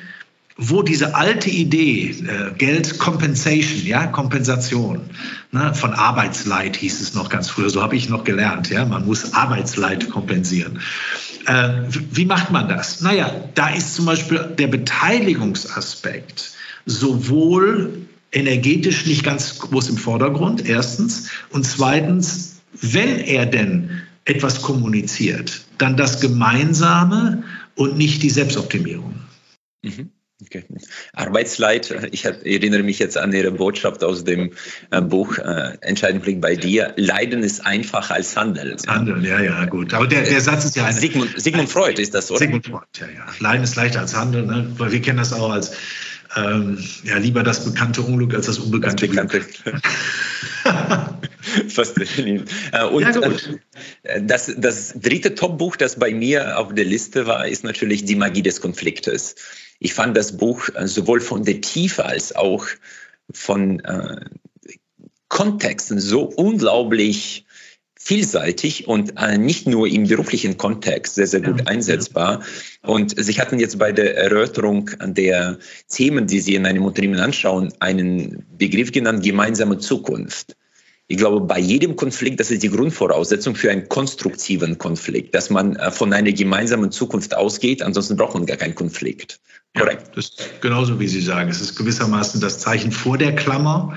[0.62, 5.00] wo diese alte Idee, äh, Geld Compensation, ja, Kompensation,
[5.52, 9.06] ne, von Arbeitsleid hieß es noch ganz früher, so habe ich noch gelernt, ja, man
[9.06, 10.82] muss Arbeitsleid kompensieren.
[11.46, 13.00] Äh, wie macht man das?
[13.00, 16.52] Naja, da ist zum Beispiel der Beteiligungsaspekt
[16.86, 25.62] sowohl energetisch nicht ganz groß im Vordergrund, erstens, und zweitens, wenn er denn etwas kommuniziert,
[25.78, 27.44] dann das Gemeinsame
[27.76, 29.16] und nicht die Selbstoptimierung.
[29.84, 30.10] Mhm.
[30.42, 30.64] Okay.
[31.12, 34.54] Arbeitsleid, ich erinnere mich jetzt an Ihre Botschaft aus dem
[34.90, 36.94] äh, Buch äh, Entscheidung liegt bei dir.
[36.96, 38.78] Leiden ist einfacher als Handeln.
[38.88, 39.94] Handeln, ja, ja, gut.
[39.94, 42.40] Aber der, der Satz ist ja eine, Sigmund, Sigmund Freud ist das, oder?
[42.40, 43.26] Sigmund Freud, ja, ja.
[43.40, 44.72] Leiden ist leichter als Handeln, ne?
[44.78, 45.74] weil wir kennen das auch als
[46.38, 49.50] ähm, ja, lieber das bekannte Unglück als das unbekannte das Glück.
[51.70, 53.32] Fast äh, Und ja,
[54.04, 58.16] äh, das, das dritte Top-Buch, das bei mir auf der Liste war, ist natürlich Die
[58.16, 59.36] Magie des Konfliktes.
[59.80, 62.68] Ich fand das Buch äh, sowohl von der Tiefe als auch
[63.32, 64.26] von äh,
[65.30, 67.46] Kontexten so unglaublich
[67.96, 72.44] vielseitig und äh, nicht nur im beruflichen Kontext sehr, sehr gut einsetzbar.
[72.82, 75.60] Und Sie hatten jetzt bei der Erörterung der
[75.90, 80.56] Themen, die Sie in einem Unternehmen anschauen, einen Begriff genannt, gemeinsame Zukunft.
[81.12, 85.76] Ich glaube, bei jedem Konflikt, das ist die Grundvoraussetzung für einen konstruktiven Konflikt, dass man
[85.76, 89.40] äh, von einer gemeinsamen Zukunft ausgeht, ansonsten braucht man gar keinen Konflikt.
[89.76, 90.04] Korrekt.
[90.10, 91.50] Ja, das ist genauso wie Sie sagen.
[91.50, 93.96] Es ist gewissermaßen das Zeichen vor der Klammer.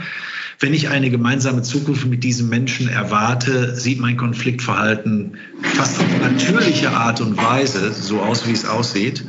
[0.61, 5.37] wenn ich eine gemeinsame Zukunft mit diesem Menschen erwarte, sieht mein Konfliktverhalten
[5.75, 9.23] fast auf natürliche Art und Weise so aus, wie es aussieht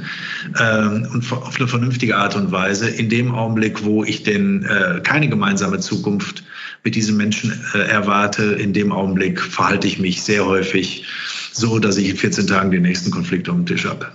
[0.58, 2.88] ähm, und auf eine vernünftige Art und Weise.
[2.88, 6.44] In dem Augenblick, wo ich denn äh, keine gemeinsame Zukunft
[6.84, 11.06] mit diesem Menschen äh, erwarte, in dem Augenblick verhalte ich mich sehr häufig
[11.52, 14.12] so, dass ich in 14 Tagen den nächsten Konflikt auf dem Tisch habe.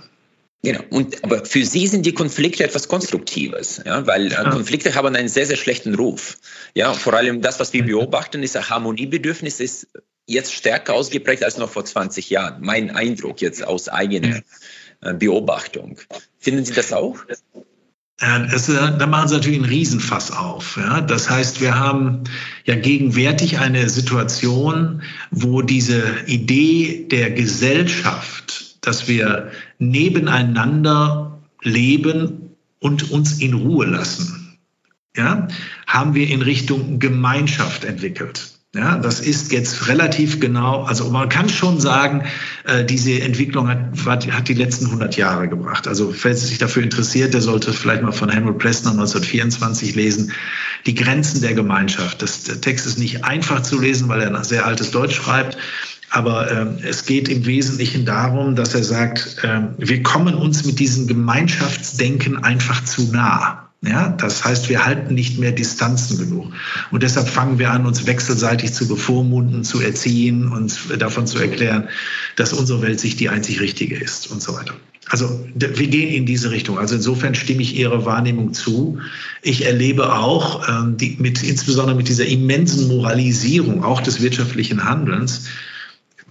[0.61, 0.81] Genau.
[0.89, 4.35] Und, aber für Sie sind die Konflikte etwas Konstruktives, ja, weil äh.
[4.49, 6.37] Konflikte haben einen sehr, sehr schlechten Ruf.
[6.75, 9.87] Ja, vor allem das, was wir beobachten, ist ein Harmoniebedürfnis, ist
[10.25, 12.61] jetzt stärker ausgeprägt als noch vor 20 Jahren.
[12.61, 14.41] Mein Eindruck jetzt aus eigener
[15.01, 15.97] äh, Beobachtung.
[16.37, 17.17] Finden Sie das auch?
[18.19, 20.77] Es, da machen Sie natürlich einen Riesenfass auf.
[20.77, 20.99] Ja?
[20.99, 22.25] Das heißt, wir haben
[22.65, 33.39] ja gegenwärtig eine Situation, wo diese Idee der Gesellschaft dass wir nebeneinander leben und uns
[33.39, 34.57] in Ruhe lassen.
[35.15, 35.47] Ja,
[35.87, 38.58] haben wir in Richtung Gemeinschaft entwickelt.
[38.75, 42.25] Ja, das ist jetzt relativ genau, also man kann schon sagen,
[42.65, 45.87] äh, diese Entwicklung hat, hat die letzten 100 Jahre gebracht.
[45.87, 50.33] Also wer sich dafür interessiert, der sollte vielleicht mal von Henry Plessner 1924 lesen,
[50.85, 52.21] die Grenzen der Gemeinschaft.
[52.21, 55.57] Das, der Text ist nicht einfach zu lesen, weil er sehr altes Deutsch schreibt,
[56.11, 60.77] aber äh, es geht im Wesentlichen darum, dass er sagt, äh, wir kommen uns mit
[60.77, 63.68] diesem Gemeinschaftsdenken einfach zu nah.
[63.81, 66.51] Ja, das heißt, wir halten nicht mehr Distanzen genug.
[66.91, 71.87] Und deshalb fangen wir an, uns wechselseitig zu bevormunden, zu erziehen und davon zu erklären,
[72.35, 74.73] dass unsere Welt sich die einzig richtige ist und so weiter.
[75.07, 76.77] Also wir gehen in diese Richtung.
[76.77, 78.99] Also insofern stimme ich Ihrer Wahrnehmung zu.
[79.41, 85.45] Ich erlebe auch, ähm, die, mit, insbesondere mit dieser immensen Moralisierung auch des wirtschaftlichen Handelns,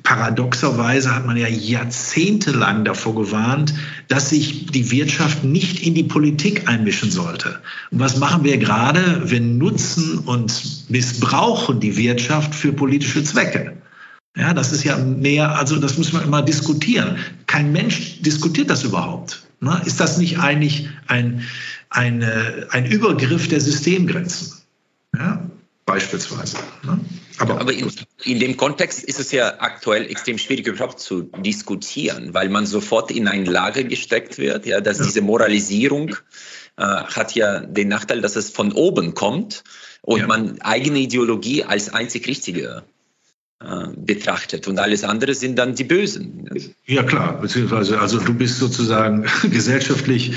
[0.08, 3.74] paradoxerweise hat man ja jahrzehntelang davor gewarnt,
[4.08, 7.60] dass sich die Wirtschaft nicht in die Politik einmischen sollte.
[7.90, 9.30] Und was machen wir gerade?
[9.30, 13.76] Wir nutzen und missbrauchen die Wirtschaft für politische Zwecke.
[14.34, 17.18] Ja, das ist ja mehr, also das muss man immer diskutieren.
[17.46, 19.42] Kein Mensch diskutiert das überhaupt.
[19.60, 19.78] Ne?
[19.84, 21.42] Ist das nicht eigentlich ein,
[21.90, 22.24] ein,
[22.70, 24.54] ein Übergriff der Systemgrenzen?
[25.14, 25.42] Ja,
[25.84, 26.56] beispielsweise.
[26.82, 26.98] Ne?
[27.38, 27.90] Aber, Aber in,
[28.24, 33.10] in, dem Kontext ist es ja aktuell extrem schwierig überhaupt zu diskutieren, weil man sofort
[33.10, 35.04] in ein Lager gesteckt wird, ja, dass ja.
[35.04, 36.16] diese Moralisierung
[36.76, 39.64] äh, hat ja den Nachteil, dass es von oben kommt
[40.02, 40.26] und ja.
[40.26, 42.84] man eigene Ideologie als einzig richtige
[43.60, 46.48] äh, betrachtet und alles andere sind dann die Bösen.
[46.86, 50.32] Ja klar, beziehungsweise also du bist sozusagen gesellschaftlich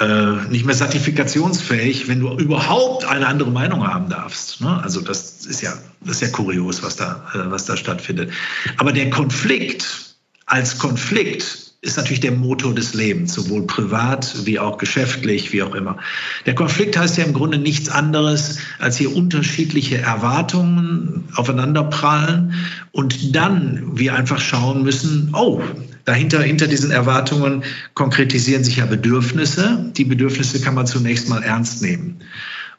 [0.00, 4.60] äh, nicht mehr zertifikationsfähig, wenn du überhaupt eine andere Meinung haben darfst.
[4.60, 4.80] Ne?
[4.82, 8.32] Also das ist ja, das ist ja kurios, was da, äh, was da stattfindet.
[8.76, 10.16] Aber der Konflikt
[10.46, 15.74] als Konflikt ist natürlich der Motor des Lebens, sowohl privat wie auch geschäftlich, wie auch
[15.74, 15.96] immer.
[16.44, 22.52] Der Konflikt heißt ja im Grunde nichts anderes, als hier unterschiedliche Erwartungen aufeinanderprallen
[22.92, 25.62] und dann wir einfach schauen müssen, oh,
[26.04, 29.92] dahinter, hinter diesen Erwartungen konkretisieren sich ja Bedürfnisse.
[29.96, 32.20] Die Bedürfnisse kann man zunächst mal ernst nehmen.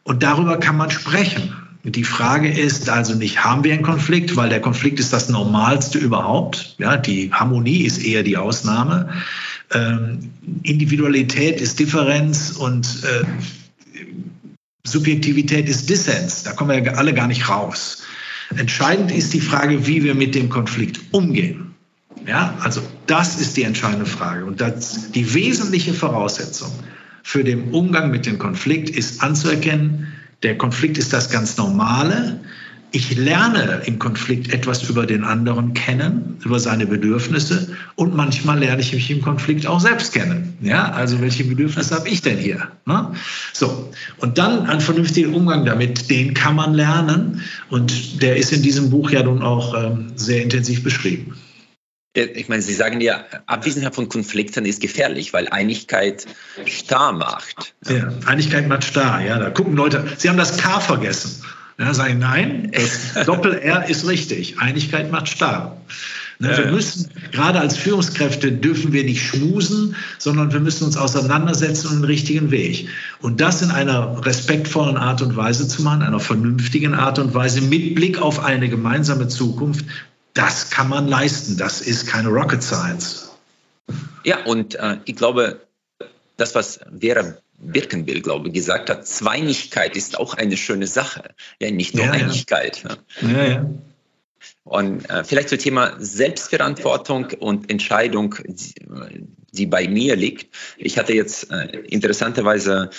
[0.03, 1.53] Und darüber kann man sprechen.
[1.83, 5.97] Die Frage ist also nicht, haben wir einen Konflikt, weil der Konflikt ist das Normalste
[5.97, 6.75] überhaupt.
[6.77, 9.09] Ja, die Harmonie ist eher die Ausnahme.
[9.73, 13.25] Ähm, Individualität ist Differenz und äh,
[14.85, 16.43] Subjektivität ist Dissens.
[16.43, 18.03] Da kommen wir ja alle gar nicht raus.
[18.55, 21.73] Entscheidend ist die Frage, wie wir mit dem Konflikt umgehen.
[22.27, 24.45] Ja, also das ist die entscheidende Frage.
[24.45, 26.71] Und das, die wesentliche Voraussetzung
[27.23, 30.07] für den Umgang mit dem Konflikt ist anzuerkennen,
[30.43, 32.39] der Konflikt ist das ganz Normale.
[32.93, 38.81] Ich lerne im Konflikt etwas über den anderen kennen, über seine Bedürfnisse und manchmal lerne
[38.81, 40.57] ich mich im Konflikt auch selbst kennen.
[40.61, 42.67] Ja, also welche Bedürfnisse habe ich denn hier?
[42.85, 43.13] Ne?
[43.53, 43.93] So.
[44.17, 48.89] Und dann ein vernünftiger Umgang damit, den kann man lernen und der ist in diesem
[48.89, 51.35] Buch ja nun auch ähm, sehr intensiv beschrieben.
[52.13, 56.25] Ich meine, Sie sagen ja, Abwesenheit von Konflikten ist gefährlich, weil Einigkeit
[56.65, 57.73] starr macht.
[57.87, 59.39] Ja, Einigkeit macht starr, ja.
[59.39, 61.41] Da gucken Leute, Sie haben das K vergessen.
[61.79, 64.59] Ja, sagen, nein, das Doppel-R ist richtig.
[64.59, 65.77] Einigkeit macht starr.
[66.39, 71.87] Ne, wir müssen, gerade als Führungskräfte dürfen wir nicht schmusen, sondern wir müssen uns auseinandersetzen
[71.87, 72.89] um den richtigen Weg.
[73.21, 77.61] Und das in einer respektvollen Art und Weise zu machen, einer vernünftigen Art und Weise
[77.61, 79.85] mit Blick auf eine gemeinsame Zukunft,
[80.33, 81.57] das kann man leisten.
[81.57, 83.31] Das ist keine Rocket Science.
[84.23, 85.61] Ja, und äh, ich glaube,
[86.37, 91.35] das, was Vera Birkenbill, glaube ich, gesagt hat, Zweinigkeit ist auch eine schöne Sache.
[91.59, 92.83] Ja, nicht nur ja, Einigkeit.
[92.83, 93.29] Ja.
[93.29, 93.69] ja, ja.
[94.63, 98.73] Und äh, vielleicht zum Thema Selbstverantwortung und Entscheidung, die,
[99.51, 100.55] die, bei mir liegt.
[100.77, 102.89] Ich hatte jetzt äh, interessanterweise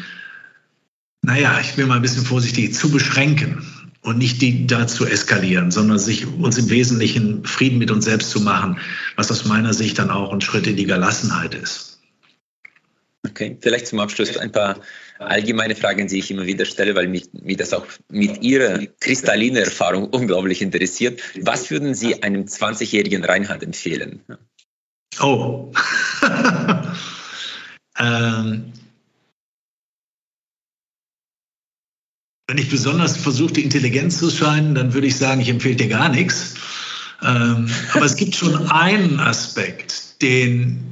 [1.22, 3.66] naja, ich bin mal ein bisschen vorsichtig, zu beschränken
[4.02, 8.41] und nicht die dazu eskalieren, sondern sich uns im Wesentlichen Frieden mit uns selbst zu
[8.41, 8.80] machen,
[9.16, 11.99] was aus meiner Sicht dann auch ein Schritt in die Gelassenheit ist.
[13.24, 14.80] Okay, vielleicht zum Abschluss ein paar
[15.20, 19.64] allgemeine Fragen, die ich immer wieder stelle, weil mich, mich das auch mit Ihrer kristallinen
[19.64, 21.22] Erfahrung unglaublich interessiert.
[21.39, 24.22] Was würden Sie einem 20-jährigen Reinhard empfehlen?
[25.20, 25.72] Oh.
[27.99, 28.74] ähm,
[32.47, 35.88] wenn ich besonders versuche, die Intelligenz zu scheinen, dann würde ich sagen, ich empfehle dir
[35.88, 36.55] gar nichts.
[37.24, 40.84] Ähm, aber es gibt schon einen Aspekt, den,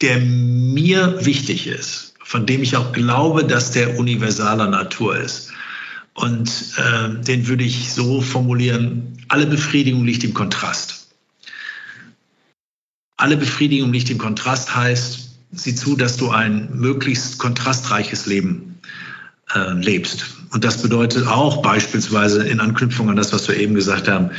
[0.00, 5.52] der mir wichtig ist, von dem ich auch glaube, dass der universaler Natur ist.
[6.14, 11.01] Und äh, den würde ich so formulieren, alle Befriedigung liegt im Kontrast.
[13.22, 18.80] Alle Befriedigung liegt im Kontrast heißt, sieh zu, dass du ein möglichst kontrastreiches Leben
[19.54, 20.38] äh, lebst.
[20.50, 24.30] Und das bedeutet auch beispielsweise in Anknüpfung an das, was wir eben gesagt haben,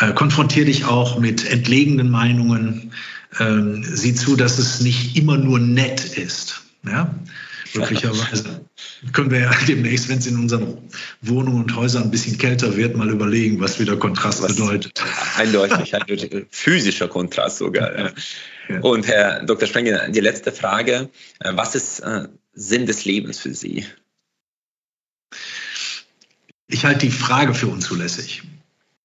[0.00, 2.90] äh, konfrontier dich auch mit entlegenen Meinungen,
[3.38, 6.62] äh, sieh zu, dass es nicht immer nur nett ist.
[6.84, 7.14] Ja?
[7.74, 8.66] Möglicherweise
[9.12, 10.78] können wir ja demnächst, wenn es in unseren
[11.22, 15.02] Wohnungen und Häusern ein bisschen kälter wird, mal überlegen, was wieder Kontrast was bedeutet.
[15.36, 17.98] Eindeutig, eindeutig physischer Kontrast sogar.
[17.98, 18.12] Ja.
[18.68, 18.80] Ja.
[18.80, 19.68] Und Herr Dr.
[19.68, 21.08] Sprenger, die letzte Frage.
[21.40, 23.86] Äh, was ist äh, Sinn des Lebens für Sie?
[26.68, 28.42] Ich halte die Frage für unzulässig.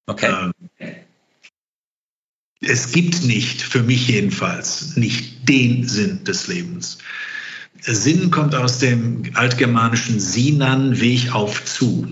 [0.06, 0.50] Okay.
[0.80, 0.98] Ähm,
[2.60, 6.98] es gibt nicht, für mich jedenfalls, nicht den Sinn des Lebens.
[7.84, 12.06] Sinn kommt aus dem altgermanischen Sinan, Weg auf zu.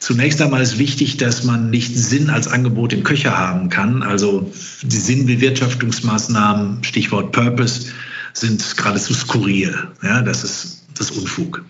[0.00, 4.02] Zunächst einmal ist wichtig, dass man nicht Sinn als Angebot im Köcher haben kann.
[4.02, 4.52] Also
[4.82, 7.92] die Sinnbewirtschaftungsmaßnahmen, Stichwort Purpose,
[8.32, 9.76] sind geradezu skurril.
[10.02, 11.64] Ja, das ist das Unfug.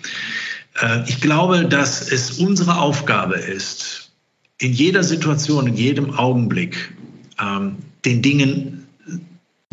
[0.80, 4.12] Äh, ich glaube, dass es unsere Aufgabe ist,
[4.58, 6.94] in jeder Situation, in jedem Augenblick
[7.40, 8.86] ähm, den Dingen,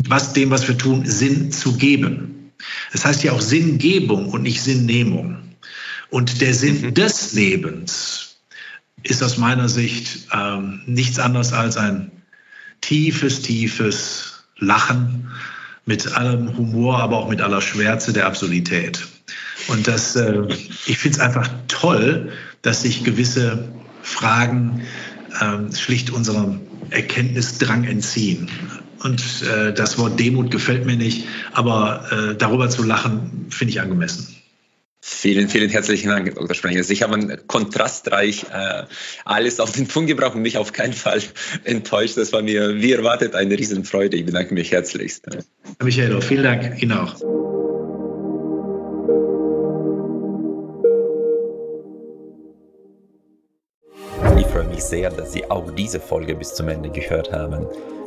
[0.06, 2.29] was dem, was wir tun, Sinn zu geben.
[2.92, 5.38] Es heißt ja auch Sinngebung und nicht Sinnnehmung.
[6.10, 6.94] Und der Sinn mhm.
[6.94, 8.36] des Lebens
[9.02, 12.10] ist aus meiner Sicht ähm, nichts anderes als ein
[12.80, 15.30] tiefes, tiefes Lachen
[15.86, 19.06] mit allem Humor, aber auch mit aller Schwärze der Absurdität.
[19.68, 20.42] Und das, äh,
[20.86, 22.32] ich finde es einfach toll,
[22.62, 24.82] dass sich gewisse Fragen
[25.40, 28.50] äh, schlicht unserem Erkenntnisdrang entziehen.
[29.02, 33.80] Und äh, das Wort Demut gefällt mir nicht, aber äh, darüber zu lachen, finde ich
[33.80, 34.36] angemessen.
[35.02, 36.54] Vielen, vielen herzlichen Dank, Dr.
[36.54, 36.82] Sprenger.
[36.86, 38.84] Ich habe kontrastreich äh,
[39.24, 41.22] alles auf den Punkt gebracht und mich auf keinen Fall
[41.64, 42.18] enttäuscht.
[42.18, 44.18] Das war mir, wie erwartet, eine Riesenfreude.
[44.18, 45.24] Ich bedanke mich herzlichst.
[45.26, 45.42] Herr
[45.82, 47.14] Michael, vielen Dank Ihnen auch.
[54.38, 57.66] Ich freue mich sehr, dass Sie auch diese Folge bis zum Ende gehört haben.